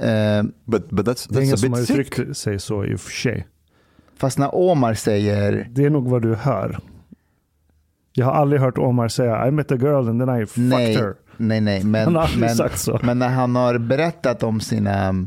[0.00, 2.94] Eh, But but that's Det är that's ingen a som har uttryckt sig så i
[2.94, 3.46] och för sig.
[4.16, 6.78] fast när Omar säger Det är nog vad du hör.
[8.12, 10.96] Jag har aldrig hört Omar säga I met a girl and then I fucked nej,
[10.96, 11.14] her.
[11.36, 13.00] nej, nej, men, Han har aldrig men, sagt så.
[13.02, 15.26] men när han har berättat om sina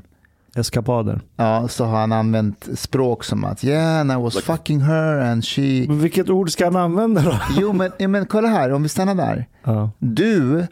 [0.56, 1.22] Eskapader.
[1.36, 5.46] Ja, så har han använt språk som att yeah, and I was fucking her and
[5.46, 5.86] she...
[5.88, 7.40] Men vilket ord ska han använda då?
[7.60, 9.46] Jo, men, men kolla här, om vi stannar där.
[9.64, 9.92] Ja.
[10.00, 10.68] Du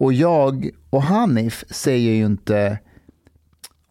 [0.00, 2.78] och jag och Hanif säger ju inte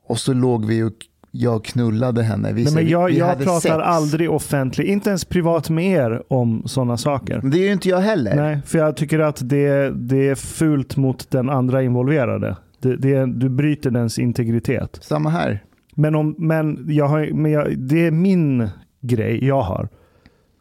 [0.08, 0.94] och så låg vi och
[1.32, 2.54] jag knullade henne.
[2.54, 3.74] Vi, Nej, men jag vi jag hade pratar sex.
[3.76, 7.40] aldrig offentligt, inte ens privat med er om sådana saker.
[7.42, 8.36] Men Det är ju inte jag heller.
[8.36, 12.56] Nej, för jag tycker att det, det är fult mot den andra involverade.
[12.80, 15.00] Det, det, du bryter dens integritet.
[15.02, 15.64] Samma här.
[15.96, 18.70] Men, om, men, jag har, men jag, det är min
[19.02, 19.90] grej jag har.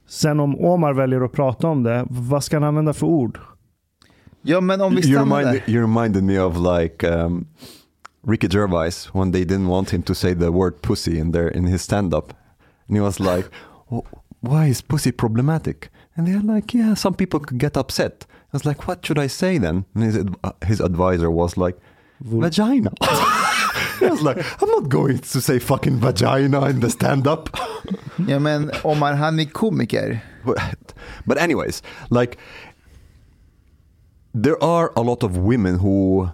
[0.09, 3.39] Sen om Omar väljer att prata om det, vad ska han använda för ord?
[4.49, 5.73] Ja, men om vi You, stannar remind, där.
[5.73, 7.47] you reminded me of like um,
[8.27, 11.67] Ricky Gervais when they didn't want him to say the word pussy in their in
[11.67, 12.33] his stand up,
[12.89, 13.49] and he was like,
[13.91, 14.07] "Wh-
[14.41, 18.65] "Why is pussy problematic?" And they're like, "Yeah, some people could get upset." I was
[18.65, 20.19] like, "What should I say then?" And his
[20.67, 21.77] his advisor was like,
[22.21, 22.91] "Vagina."
[24.01, 27.49] I was like, "I'm not going to say fucking vagina in the stand up."
[28.29, 30.21] Ja, men Omar, han är komiker.
[30.45, 30.59] But-
[31.27, 32.39] but anyways, like
[34.45, 36.29] there are a lot of women who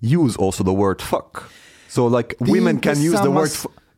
[0.00, 1.38] use also the word fuck.
[1.88, 3.48] So like Det är women can use the word.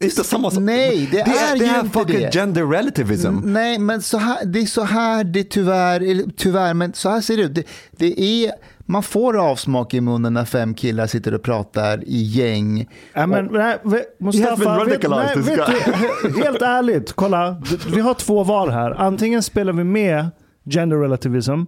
[0.01, 2.33] It's the samma Nej, det they, är they ju have inte fucking det.
[2.35, 3.37] gender relativism.
[3.45, 7.37] Nej, men så här, det är så här det tyvärr, tyvärr, men så här ser
[7.37, 7.55] det ut.
[7.55, 8.53] Det, det är,
[8.87, 12.89] man får avsmak i munnen när fem killar sitter och pratar i gäng.
[13.15, 13.79] Ja, men, nej,
[14.21, 17.63] Mustafa, vet, nej, vet du, he- helt ärligt, kolla.
[17.95, 18.91] Vi har två val här.
[18.91, 20.31] Antingen spelar vi med
[20.71, 21.63] gender relativism,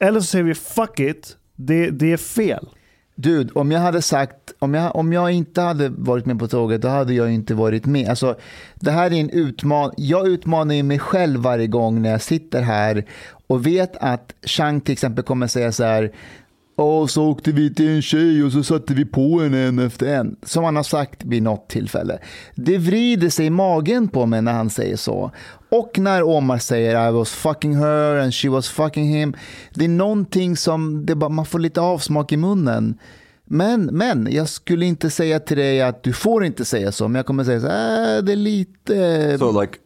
[0.00, 2.68] eller så säger vi fuck it, det, det är fel.
[3.14, 6.82] Dude, om jag hade sagt, om jag, om jag inte hade varit med på tåget,
[6.82, 8.08] då hade jag inte varit med.
[8.08, 8.36] Alltså,
[8.74, 9.94] det här är en utmaning.
[9.96, 13.04] Jag utmanar ju mig själv varje gång när jag sitter här
[13.46, 16.12] och vet att Chang till exempel kommer säga så här,
[16.80, 20.06] och så åkte vi till en tjej och så satte vi på henne en efter
[20.06, 20.36] en.
[20.42, 22.18] Som han har sagt vid något tillfälle.
[22.54, 25.30] Det vrider sig i magen på mig när han säger så.
[25.68, 29.36] Och när Omar säger I was fucking her and she was fucking him.
[29.74, 32.98] Det är någonting som det bara, man får lite avsmak i munnen.
[33.44, 37.14] Men, men jag skulle inte säga till dig att du får inte säga så, men
[37.14, 39.38] jag kommer säga så här, äh, det är lite...
[39.38, 39.78] So like,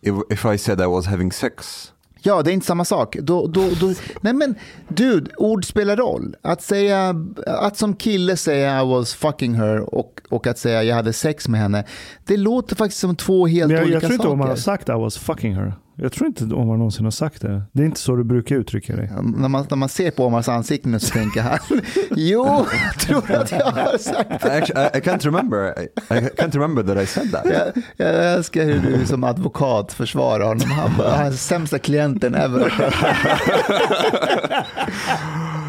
[0.00, 1.92] if if I said I was having sex,
[2.22, 3.16] Ja, det är inte samma sak.
[3.20, 4.54] Då, då, då, nej men,
[4.88, 6.36] dude, ord spelar roll.
[6.42, 7.14] Att säga,
[7.46, 11.48] att som kille säga I was fucking her och, och att säga jag hade sex
[11.48, 11.84] med henne,
[12.26, 14.32] det låter faktiskt som två helt jag, olika jag tror inte saker.
[14.32, 15.74] om man har sagt I was fucking her.
[15.96, 17.62] Jag tror inte om man någonsin har sagt det.
[17.72, 19.10] Det är inte så du brukar uttrycka dig.
[19.22, 21.58] När man, när man ser på Omars ansikte nu så tänker han,
[22.16, 25.82] jo, jag tror att jag har sagt I actually I, I can't remember.
[25.82, 27.44] I, I can't remember that I said that.
[27.46, 30.70] Jag, jag älskar hur du som advokat försvarar honom.
[30.70, 32.72] Han bara, han är sämsta klienten ever.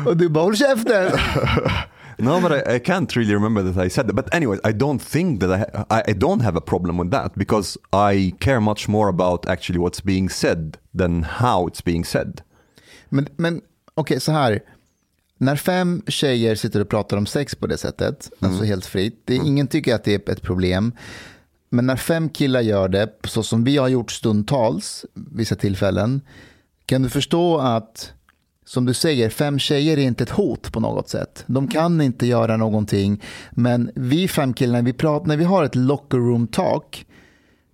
[0.08, 1.12] Och du bara, håll käften.
[2.22, 4.16] No, but I, I can't really remember that I said that.
[4.16, 7.36] But anyways, I don't think that I, I I don't have a problem with that
[7.36, 12.42] because I care much more about actually what's being said than how it's being said.
[13.10, 13.62] Men, men
[13.96, 14.60] okej, så här.
[15.38, 19.36] När fem tjejer sitter och pratar om sex på det sättet, alltså helt fritt, det,
[19.36, 20.92] ingen tycker att det är ett problem.
[21.70, 26.22] Men när fem killar gör det, så som vi har gjort stundtals, vissa tillfällen,
[26.86, 28.14] kan du förstå att,
[28.72, 31.44] som du säger, fem tjejer är inte ett hot på något sätt.
[31.48, 35.76] De kan inte göra någonting, men vi fem killar, vi pratar, när vi har ett
[35.76, 37.06] locker room talk,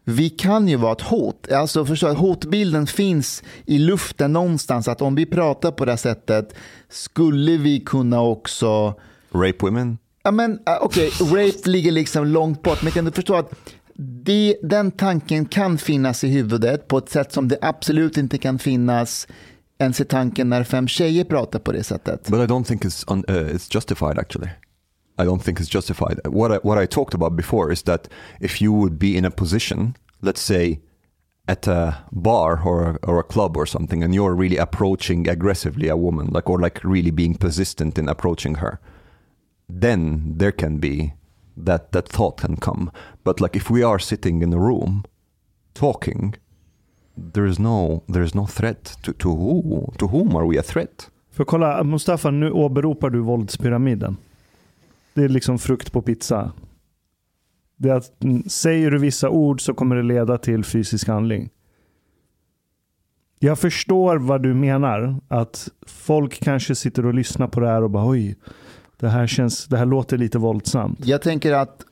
[0.04, 1.52] vi kan ju vara ett hot.
[1.52, 4.88] Alltså förstå hotbilden finns i luften någonstans.
[4.88, 6.56] Att om vi pratar på det här sättet
[6.90, 8.94] skulle vi kunna också...
[9.32, 9.98] Rape women?
[10.24, 12.84] Ja men äh, okej, rape ligger liksom långt bort.
[12.84, 13.54] Men kan du förstå att
[14.24, 18.60] det, den tanken kan finnas i huvudet på ett sätt som det absolut inte kan
[18.60, 19.28] finnas
[19.80, 22.30] ens i tanken när fem tjejer pratar på det sättet.
[22.30, 24.50] But I don't think it's un, uh, it's justified actually.
[25.20, 26.20] I don't think it's justified.
[26.26, 28.10] What I, what I talked about before is that
[28.40, 30.80] if you would be in a position, let's say
[31.48, 35.96] at a bar or or a club or something, and you're really approaching aggressively a
[35.96, 38.80] woman, like or like really being persistent in approaching her,
[39.70, 41.14] then there can be
[41.66, 42.92] that that thought can come.
[43.24, 45.04] But like if we are sitting in a room
[45.74, 46.36] talking,
[47.34, 50.64] there is no there is no threat to to who to whom are we a
[50.64, 51.10] threat?
[51.32, 54.18] För kolla, Mustafa, nu åberopar du våldspyramiden.
[55.14, 56.52] Det är liksom frukt på pizza.
[57.76, 61.50] Det är att mm, säger du vissa ord så kommer det leda till fysisk handling.
[63.40, 65.22] Jag förstår vad du menar.
[65.28, 68.36] Att folk kanske sitter och lyssnar på det här och bara oj,
[69.00, 71.06] det här, känns, det här låter lite våldsamt.
[71.06, 71.86] Jag tänker att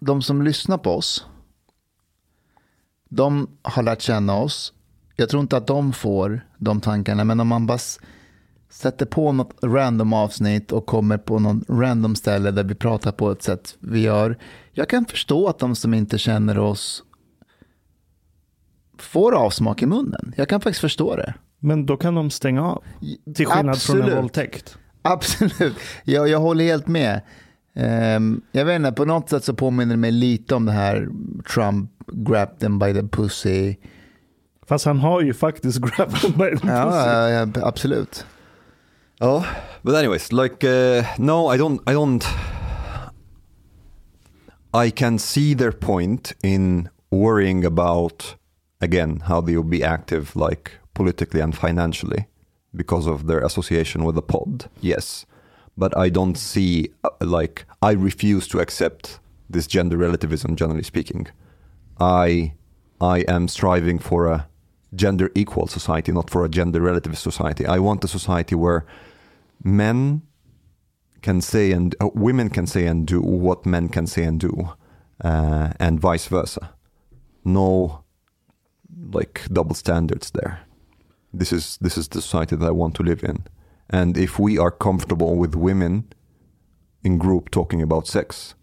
[0.00, 1.26] de som lyssnar på oss,
[3.08, 4.72] de har lärt känna oss.
[5.16, 7.78] Jag tror inte att de får de tankarna, men om man bara
[8.70, 13.30] sätter på något random avsnitt och kommer på någon random ställe där vi pratar på
[13.30, 14.38] ett sätt vi gör.
[14.72, 17.02] Jag kan förstå att de som inte känner oss
[18.98, 20.34] får avsmak i munnen.
[20.36, 21.34] Jag kan faktiskt förstå det.
[21.58, 22.82] Men då kan de stänga av.
[23.34, 24.16] Till skillnad från en Absolut.
[24.18, 24.78] våldtäkt.
[25.02, 27.20] Absolut, jag, jag håller helt med.
[27.74, 31.08] Ehm, jag vet inte, på något sätt så påminner det mig lite om det här
[31.54, 33.76] Trump grabbed them by the pussy.
[34.66, 36.68] Fast han har ju faktiskt grabbed them by the pussy.
[36.68, 38.24] Ja, ja, ja, absolut.
[39.20, 39.44] Oh,
[39.82, 41.80] but anyways, like uh, no, I don't.
[41.86, 42.24] I don't.
[44.72, 48.36] I can see their point in worrying about
[48.80, 52.26] again how they will be active, like politically and financially,
[52.72, 54.66] because of their association with the pod.
[54.80, 55.26] Yes,
[55.78, 60.56] but I don't see uh, like I refuse to accept this gender relativism.
[60.56, 61.28] Generally speaking,
[62.00, 62.52] I
[63.00, 64.48] I am striving for a
[64.94, 67.64] gender equal society, not for a gender relativist society.
[67.64, 68.84] I want a society where
[69.62, 70.22] men
[71.22, 74.70] can say and uh, women can say and do what men can say and do,
[75.24, 76.74] uh, and vice versa.
[77.44, 78.04] No,
[79.12, 80.60] like double standards there.
[81.32, 83.44] This is this is the society that I want to live in,
[83.90, 86.04] and if we are comfortable with women
[87.02, 88.54] in group talking about sex,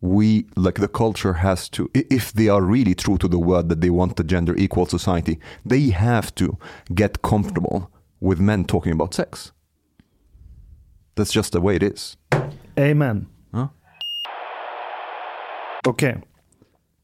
[0.00, 3.80] we like the culture has to if they are really true to the word that
[3.80, 6.58] they want a gender equal society they have to
[6.94, 7.90] get comfortable
[8.20, 9.52] with men talking about sex
[11.14, 12.16] that's just the way it is
[12.76, 13.26] Amen.
[13.52, 13.68] Ja.
[15.88, 16.22] Okej,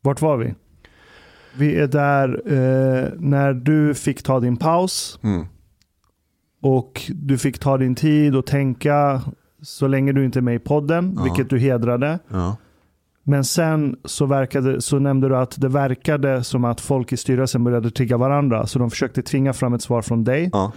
[0.00, 0.54] vart var vi?
[1.56, 5.46] Vi är där eh, när du fick ta din paus mm.
[6.60, 9.22] Och du fick ta din tid och tänka
[9.62, 11.22] så länge du inte är med i podden, Ja.
[11.22, 12.18] vilket du hedrade.
[12.28, 12.56] ja.
[13.22, 17.64] Men sen så, verkade, så nämnde du att det verkade som att folk i styrelsen
[17.64, 20.50] började trigga varandra, så de försökte tvinga fram ett svar från dig.
[20.52, 20.72] ja.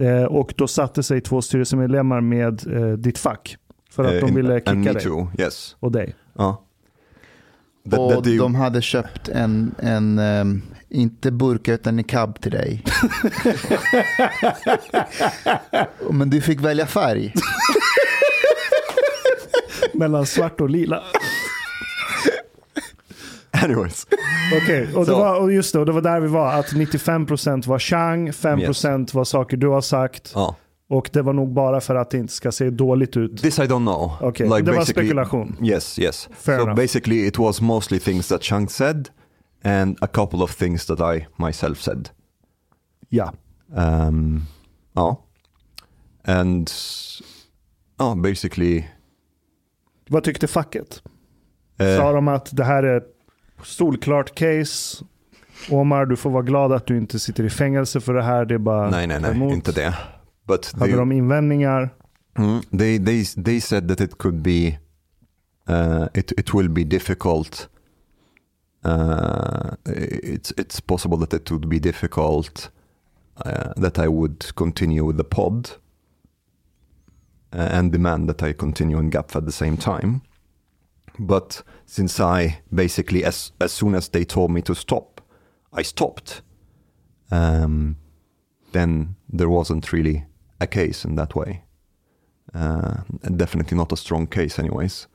[0.00, 3.56] Eh, och då satte sig två styrelsemedlemmar med eh, ditt fack.
[3.90, 6.14] För att Eh, de ville and kicka dig too yes och dig.
[6.34, 6.62] ja
[7.90, 12.40] That- Och that they- de hade köpt en, en ehm, inte burka utan en cab
[12.40, 12.84] till dig.
[16.10, 17.34] Men du fick välja färg.
[19.94, 21.02] mellan svart och lila.
[23.50, 24.06] Anyways.
[24.62, 26.52] Okej, och, det var- och just det, och det var där vi var.
[26.52, 30.32] Att 95% var Chang, 5% var saker du har sagt.
[30.34, 30.56] Ja.
[30.88, 33.42] Och det var nog bara för att det inte ska se dåligt ut.
[33.42, 34.12] This I don't know.
[34.20, 35.56] Okej, det var spekulation.
[35.62, 36.28] Yes, yes.
[36.40, 36.76] Fair so enough.
[36.76, 39.08] basically, it was mostly things that Chang said,
[39.62, 42.10] and a couple of things that I myself said.
[43.08, 43.32] Ja.
[43.74, 44.46] Um,
[44.92, 45.22] ja.
[46.24, 46.70] And
[47.98, 48.84] ja, basically.
[50.08, 51.02] Vad tyckte facket?
[51.78, 53.02] eh, Sa de att det här är
[53.62, 55.04] solklart case?
[55.70, 58.44] Omar, du får vara glad att du inte sitter i fängelse för det här.
[58.44, 59.52] Det är bara nej, nej, nej, emot.
[59.52, 59.94] inte det.
[60.46, 61.94] But Hade they, de invändningar?
[62.38, 64.78] Mm, they they they said that it could be
[65.70, 67.68] uh, it it will be difficult.
[68.82, 72.70] Uh, it's it's possible that it would be difficult
[73.44, 75.70] uh, that I would continue with the pod
[77.52, 80.22] uh, and demand that I continue in GAP at the same time.
[81.18, 85.20] But since I basically as as soon as they told me to stop,
[85.72, 86.42] I stopped.
[87.30, 87.96] Um,
[88.72, 90.24] then there wasn't really
[90.60, 91.64] a case in that way.
[92.54, 93.02] Uh,
[93.36, 95.06] definitely not a strong case, anyways,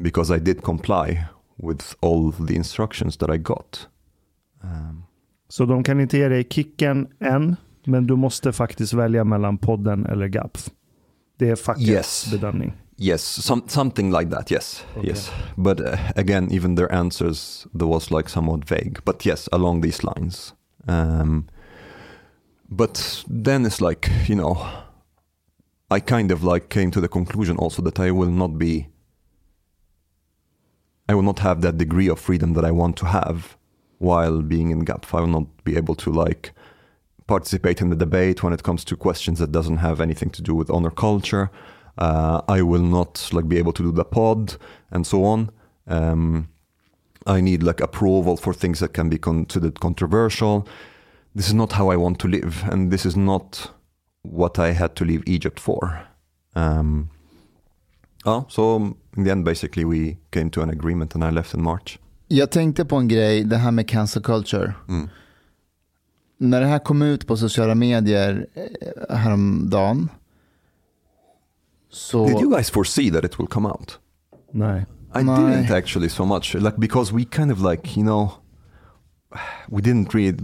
[0.00, 1.28] because I did comply
[1.62, 3.88] with all the instructions that I got.
[4.62, 5.02] Um,
[5.48, 10.06] Så de kan inte ge dig kicken än, men du måste faktiskt välja mellan podden
[10.06, 10.70] eller GAPF.
[11.38, 12.28] Det är fackets Yes.
[12.30, 12.72] bedömning.
[12.98, 14.50] yes, some, something like that.
[14.52, 15.10] Yes, Okay.
[15.10, 15.30] yes.
[15.56, 18.96] But uh, again, even their answers there was like somewhat vague.
[19.04, 20.54] But yes, along these lines.
[20.88, 21.44] Um,
[22.68, 24.56] but then it's like you know,
[25.96, 28.86] I kind of like came to the conclusion also that I will not be.
[31.08, 33.56] I will not have that degree of freedom that I want to have
[33.98, 35.14] while being in GAP.
[35.14, 36.52] I will not be able to like
[37.26, 40.54] participate in the debate when it comes to questions that doesn't have anything to do
[40.54, 41.50] with honor culture.
[41.98, 44.56] Uh, I will not like be able to do the pod
[44.90, 45.50] and so on.
[45.86, 46.48] Um,
[47.26, 50.68] I need like approval for things that can be considered controversial.
[51.34, 53.70] This is not how I want to live, and this is not
[54.22, 56.06] what I had to leave Egypt for.
[56.54, 57.10] Um,
[58.26, 58.76] oh, so
[59.16, 61.98] in the end, basically, we came to an agreement, and I left in March.
[62.28, 64.74] Jag tänkte på en grej, det här med cancel culture.
[64.88, 65.08] Mm.
[66.38, 70.08] När det här kom ut på sociala medier eh, häromdagen.
[71.90, 72.26] Så...
[72.26, 73.98] Did you guys foresee that it will come out?
[74.52, 74.86] Nej.
[75.14, 78.30] I My- didn't actually so much, like because we kind of like you know,
[79.68, 80.36] we didn't really,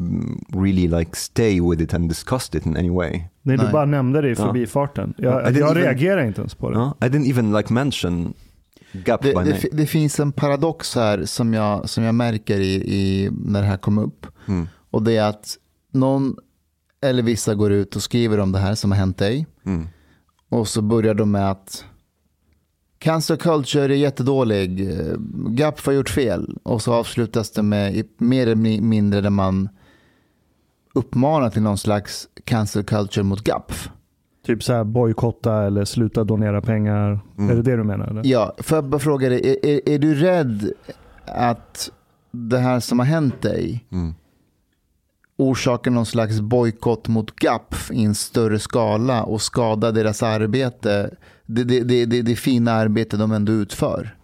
[0.49, 3.11] really like stay with it and discussed it in any way.
[3.43, 3.73] Nej, du Nej.
[3.73, 5.15] bara nämnde det i förbifarten.
[5.19, 6.79] Ja, Jag, I didn't jag even- reagerar inte ens på det.
[6.79, 6.95] No?
[7.01, 8.35] I didn't even like mention
[8.93, 12.75] Gap Det, by det, det finns en paradox här som jag, som jag märker i,
[12.75, 14.27] i, när det här kom upp.
[14.49, 14.69] Mm.
[14.91, 15.57] Och det är att
[15.93, 16.37] någon
[17.05, 19.47] eller vissa går ut och skriver om det här som har hänt dig.
[19.67, 19.89] Mm.
[20.49, 21.85] Och så börjar de med att
[23.03, 24.89] Cancer culture är jättedålig.
[25.49, 26.57] GAP har gjort fel.
[26.63, 29.69] Och så avslutas det med mer eller mi- mindre där man
[30.95, 33.73] uppmanar till någon slags cancel culture mot GAP.
[34.47, 37.21] Typ så här bojkotta eller sluta donera pengar.
[37.39, 37.51] Mm.
[37.51, 38.07] Är det det du menar?
[38.07, 38.23] Eller?
[38.25, 40.73] Ja, får jag bara fråga dig, är, är, är du rädd
[41.27, 41.91] att
[42.31, 44.15] det här som har hänt dig Mm
[45.43, 51.15] orsakar någon slags bojkott mot GAP i en större skala och skada deras arbete,
[51.47, 54.17] det, det, det, det, det fina arbete de ändå utför?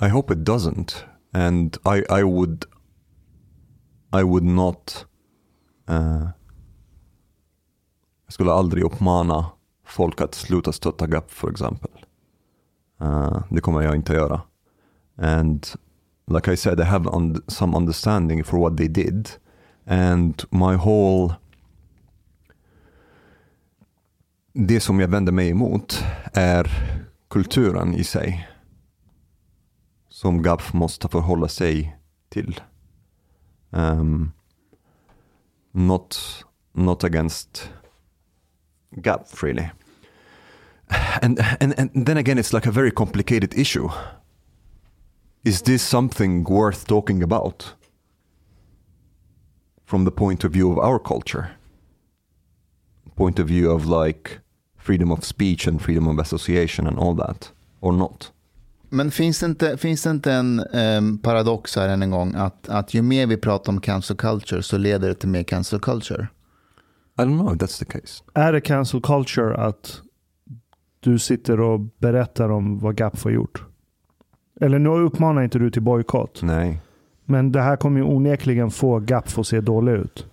[0.00, 0.94] I hope it doesn't,
[1.32, 2.64] and I I would
[4.12, 5.06] I would not.
[5.90, 6.28] Uh,
[8.24, 9.46] jag skulle aldrig uppmana
[9.84, 11.90] folk att sluta stötta GAP för exempel.
[13.02, 14.40] Uh, det kommer jag inte göra.
[15.18, 15.66] And
[16.28, 19.30] like I said, I have un- some understanding for what they did.
[19.86, 21.34] And my whole...
[24.52, 26.70] Det som jag vänder mig emot är
[27.30, 28.48] kulturen i sig.
[30.08, 31.96] Som GAF måste förhålla sig
[32.28, 32.60] till.
[33.70, 34.32] Um,
[35.72, 36.18] not,
[36.72, 37.70] not against
[38.90, 39.68] GAF really.
[41.22, 43.88] And, and, and then again, it's like a very complicated issue.
[45.46, 47.74] Is this something worth talking about
[49.84, 51.46] from the point of view of our culture?
[53.14, 54.40] Point of view of like
[54.76, 58.32] freedom of speech and freedom of association and all that, or not?
[58.88, 62.68] Men finns det inte, finns det inte en em, paradox här än en gång att,
[62.68, 66.28] att ju mer vi pratar om cancel culture så leder det till mer cancel culture?
[67.18, 68.22] I don't know if that's the case.
[68.34, 70.00] Är det cancel culture att
[71.00, 73.62] du sitter och berättar om vad GAP har gjort?
[74.60, 76.42] Eller nu uppmanar inte du till bojkott.
[76.42, 76.80] Nej.
[77.24, 80.26] Men det här kommer ju onekligen få GAP att se dålig ut.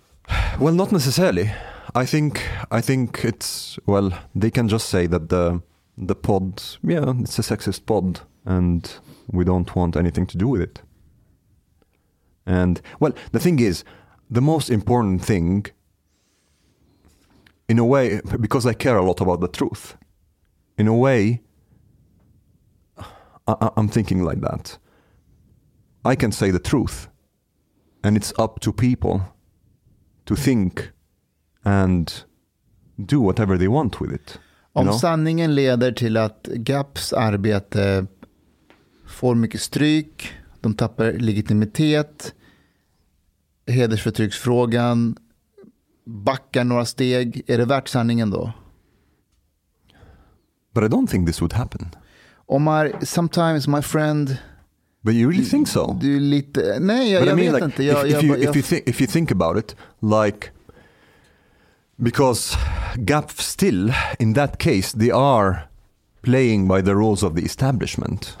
[0.60, 1.50] Well, not necessarily.
[1.94, 2.38] I think
[2.78, 5.60] I think it's well they can just say that the
[6.08, 8.88] the pod yeah it's a sexist pod and
[9.26, 10.82] we don't want anything to do with it.
[12.46, 13.84] And well the thing is
[14.34, 15.66] the most important thing
[17.68, 19.96] in a way because I care a lot about the truth.
[20.76, 21.40] In a way
[23.46, 24.78] I, I'm thinking like that.
[26.04, 27.08] I can say the truth
[28.02, 29.20] and it's up to people
[30.24, 30.90] to think
[31.64, 32.24] and
[32.96, 34.38] do whatever they want with it.
[34.72, 34.98] Om know?
[34.98, 38.06] sanningen leder till att GAPs arbete
[39.06, 42.34] får mycket stryk, de tappar legitimitet,
[43.66, 45.16] hedersförtrycksfrågan
[46.04, 48.52] backar några steg, är det värt sanningen då?
[50.74, 51.90] But I don't think this would happen.
[52.46, 54.38] Omar, sometimes my friend,
[55.02, 55.96] But you really think so?
[56.00, 57.82] du lite, nej jag, But jag I mean, vet like, inte.
[57.84, 60.50] Jag, if, if jag, you jag, if you think if you think about it, like
[61.96, 62.56] because
[62.96, 65.56] GAP still in that case they are
[66.22, 68.36] playing by the rules of the establishment.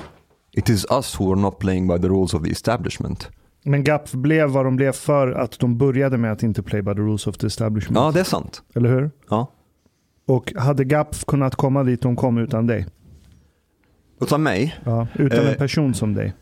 [0.52, 3.30] It is us who are not playing by the rules of the establishment.
[3.64, 6.92] Men GAP blev vad de blev för att de började med att inte play by
[6.94, 7.96] the rules of the establishment.
[7.96, 8.62] Ja, det är sant.
[8.74, 9.10] Eller hur?
[9.30, 9.50] Ja.
[10.26, 12.86] Och hade GAP kunnat komma dit de kom utan dig?
[14.20, 14.76] Utan mig.
[14.84, 16.34] Ja, utan Eh, en person som dig?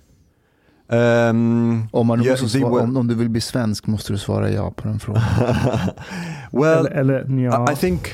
[0.89, 4.71] Um, Omar, du yeah, svara, om, om du vill bli svensk måste du svara ja
[4.71, 5.23] på den frågan.
[6.53, 7.71] well, eller, eller ja.
[7.71, 8.09] I, I think,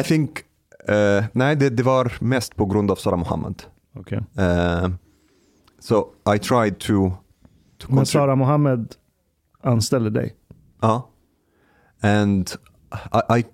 [0.00, 0.38] I think,
[0.88, 3.62] eh, nej det, det var mest på grund av Sara Mohammed.
[3.96, 4.18] Okej.
[4.38, 4.88] Eh,
[5.80, 7.10] so I tried to,
[7.78, 8.94] to Men Sara Mohammed
[9.62, 10.34] anställde dig?
[10.80, 11.08] Ja.
[12.02, 12.50] And
[13.12, 13.44] I, I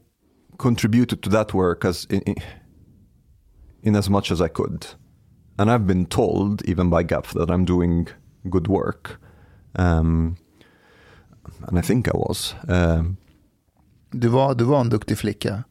[0.57, 2.37] contributed to that work as in, in,
[3.83, 4.87] in as much as I could.
[5.59, 8.09] And I've been told, even by GAP, that I'm doing
[8.51, 9.19] good work.
[9.77, 10.37] Um,
[11.69, 12.55] and I think I was.
[12.69, 13.17] Um,
[14.17, 15.65] Du var, du var en duktig flicka.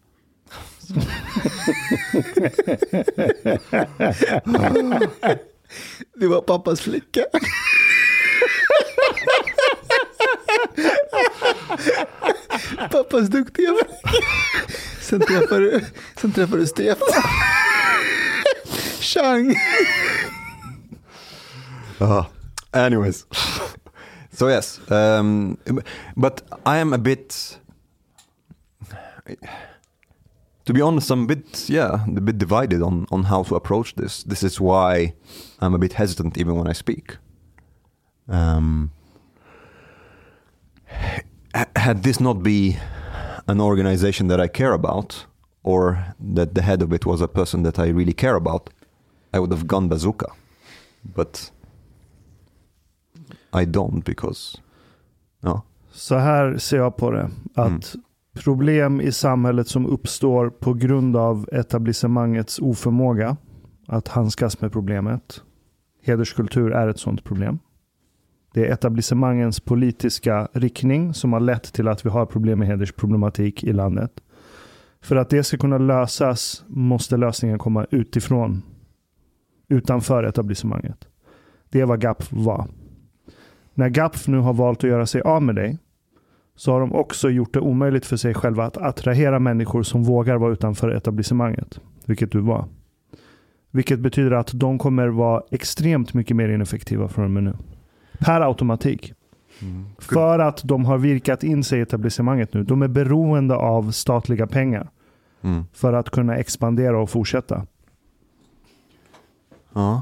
[6.19, 7.26] Du var pappas flicka.
[12.91, 14.18] Pappas duktiga flicka.
[15.01, 15.81] Sen träffar du,
[16.22, 17.07] sen träffar du Stefan.
[19.03, 19.55] Chang.
[22.01, 22.25] Uh,
[22.73, 23.25] anyways,
[24.31, 25.57] so yes, um,
[26.17, 27.59] but I am a bit.
[30.65, 33.95] To be honest, I'm a bit, yeah, a bit divided on on how to approach
[33.95, 34.23] this.
[34.23, 35.13] This is why
[35.61, 37.17] I'm a bit hesitant even when I speak.
[38.27, 38.91] Um,
[41.75, 42.77] had this not be
[43.47, 45.25] an organization that I care about,
[45.63, 48.69] or that the head of it was a person that I really care about,
[49.34, 50.27] I would have gone bazooka.
[51.01, 51.51] But
[53.53, 54.57] I don't because,
[55.41, 55.61] ja.
[55.91, 57.30] Så här ser jag på det.
[57.55, 58.03] Att Mm.
[58.34, 63.38] problem i samhället som uppstår på grund av etablissemangets oförmåga
[63.88, 65.41] att handskas med problemet.
[66.03, 67.60] Hederskultur är ett sådant problem.
[68.53, 73.64] Det är etablissemangens politiska riktning som har lett till att vi har problem med hedersproblematik
[73.64, 74.11] i landet.
[75.01, 78.61] För att det ska kunna lösas måste lösningen komma utifrån.
[79.68, 81.07] Utanför etablissemanget.
[81.69, 82.68] Det är vad GAP var.
[83.73, 85.77] När GAPF nu har valt att göra sig av med dig
[86.56, 90.38] så har de också gjort det omöjligt för sig själva att attrahera människor som vågar
[90.38, 91.80] vara utanför etablissemanget.
[92.06, 92.65] Vilket du var.
[93.72, 97.53] Vilket betyder att de kommer vara extremt mycket mer ineffektiva från och med nu.
[98.19, 99.14] Per automatik.
[99.99, 102.64] För att de har virkat in sig i etablissemanget nu.
[102.64, 104.90] De är beroende av statliga pengar
[105.45, 105.64] Mm.
[105.73, 107.65] för att kunna expandera och fortsätta.
[109.75, 110.01] Uh,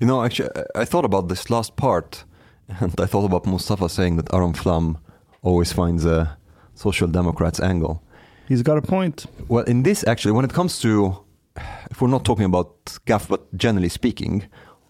[0.00, 2.24] you know, actually, I I thought about this last part,
[2.80, 4.98] and I thought about Mustafa saying that Aram Flam
[5.42, 6.36] always finds a
[6.74, 8.02] social democrats angle.
[8.48, 9.26] He's got a point.
[9.48, 11.24] Well, in this, actually, when it comes to,
[11.90, 14.44] if we're not talking about GAF, but generally speaking,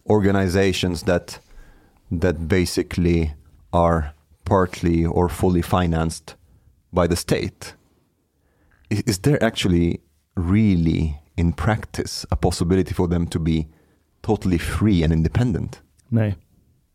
[0.06, 1.38] organizations that
[2.10, 3.34] that basically
[3.72, 4.12] are
[4.44, 6.36] partly or fully financed
[6.92, 7.74] by the state,
[8.90, 10.00] is, is there actually
[10.36, 13.66] really, in practice, a possibility for them to be
[14.20, 15.82] totally free and independent?
[16.08, 16.36] Nej.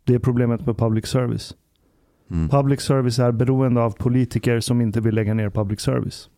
[0.04, 1.56] Det är problemet med public service.
[2.32, 2.50] Mm.
[2.50, 6.30] Public service är beroende av politiker som inte vill lägga ner public service.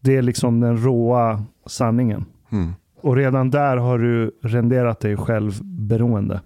[0.00, 2.24] Det är liksom den råa sanningen.
[2.50, 2.72] Mm.
[3.00, 6.40] Och redan där har du renderat dig själv beroende.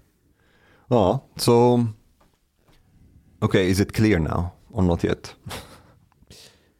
[0.87, 1.85] Ja, so
[3.41, 5.35] okay, is it clear now or not yet?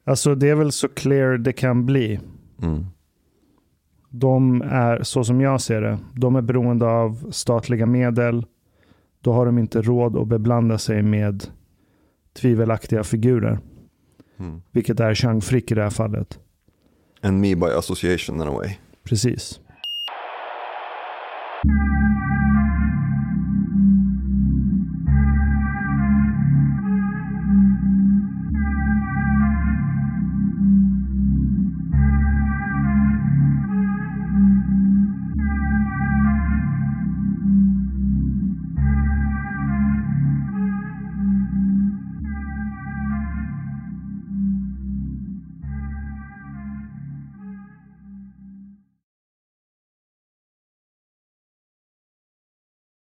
[0.03, 2.19] Alltså det är väl så clear det kan bli.
[2.61, 2.85] Mm
[4.19, 8.45] de är, så som jag ser det, de är beroende av statliga medel.
[9.21, 11.43] Då har de inte råd att beblanda sig med
[12.33, 13.59] tvivelaktiga figurer.
[14.39, 14.61] Mm.
[14.71, 16.39] Vilket är Chang Frick i det här fallet.
[17.21, 18.69] And me by association in a way.
[19.03, 19.59] Precis.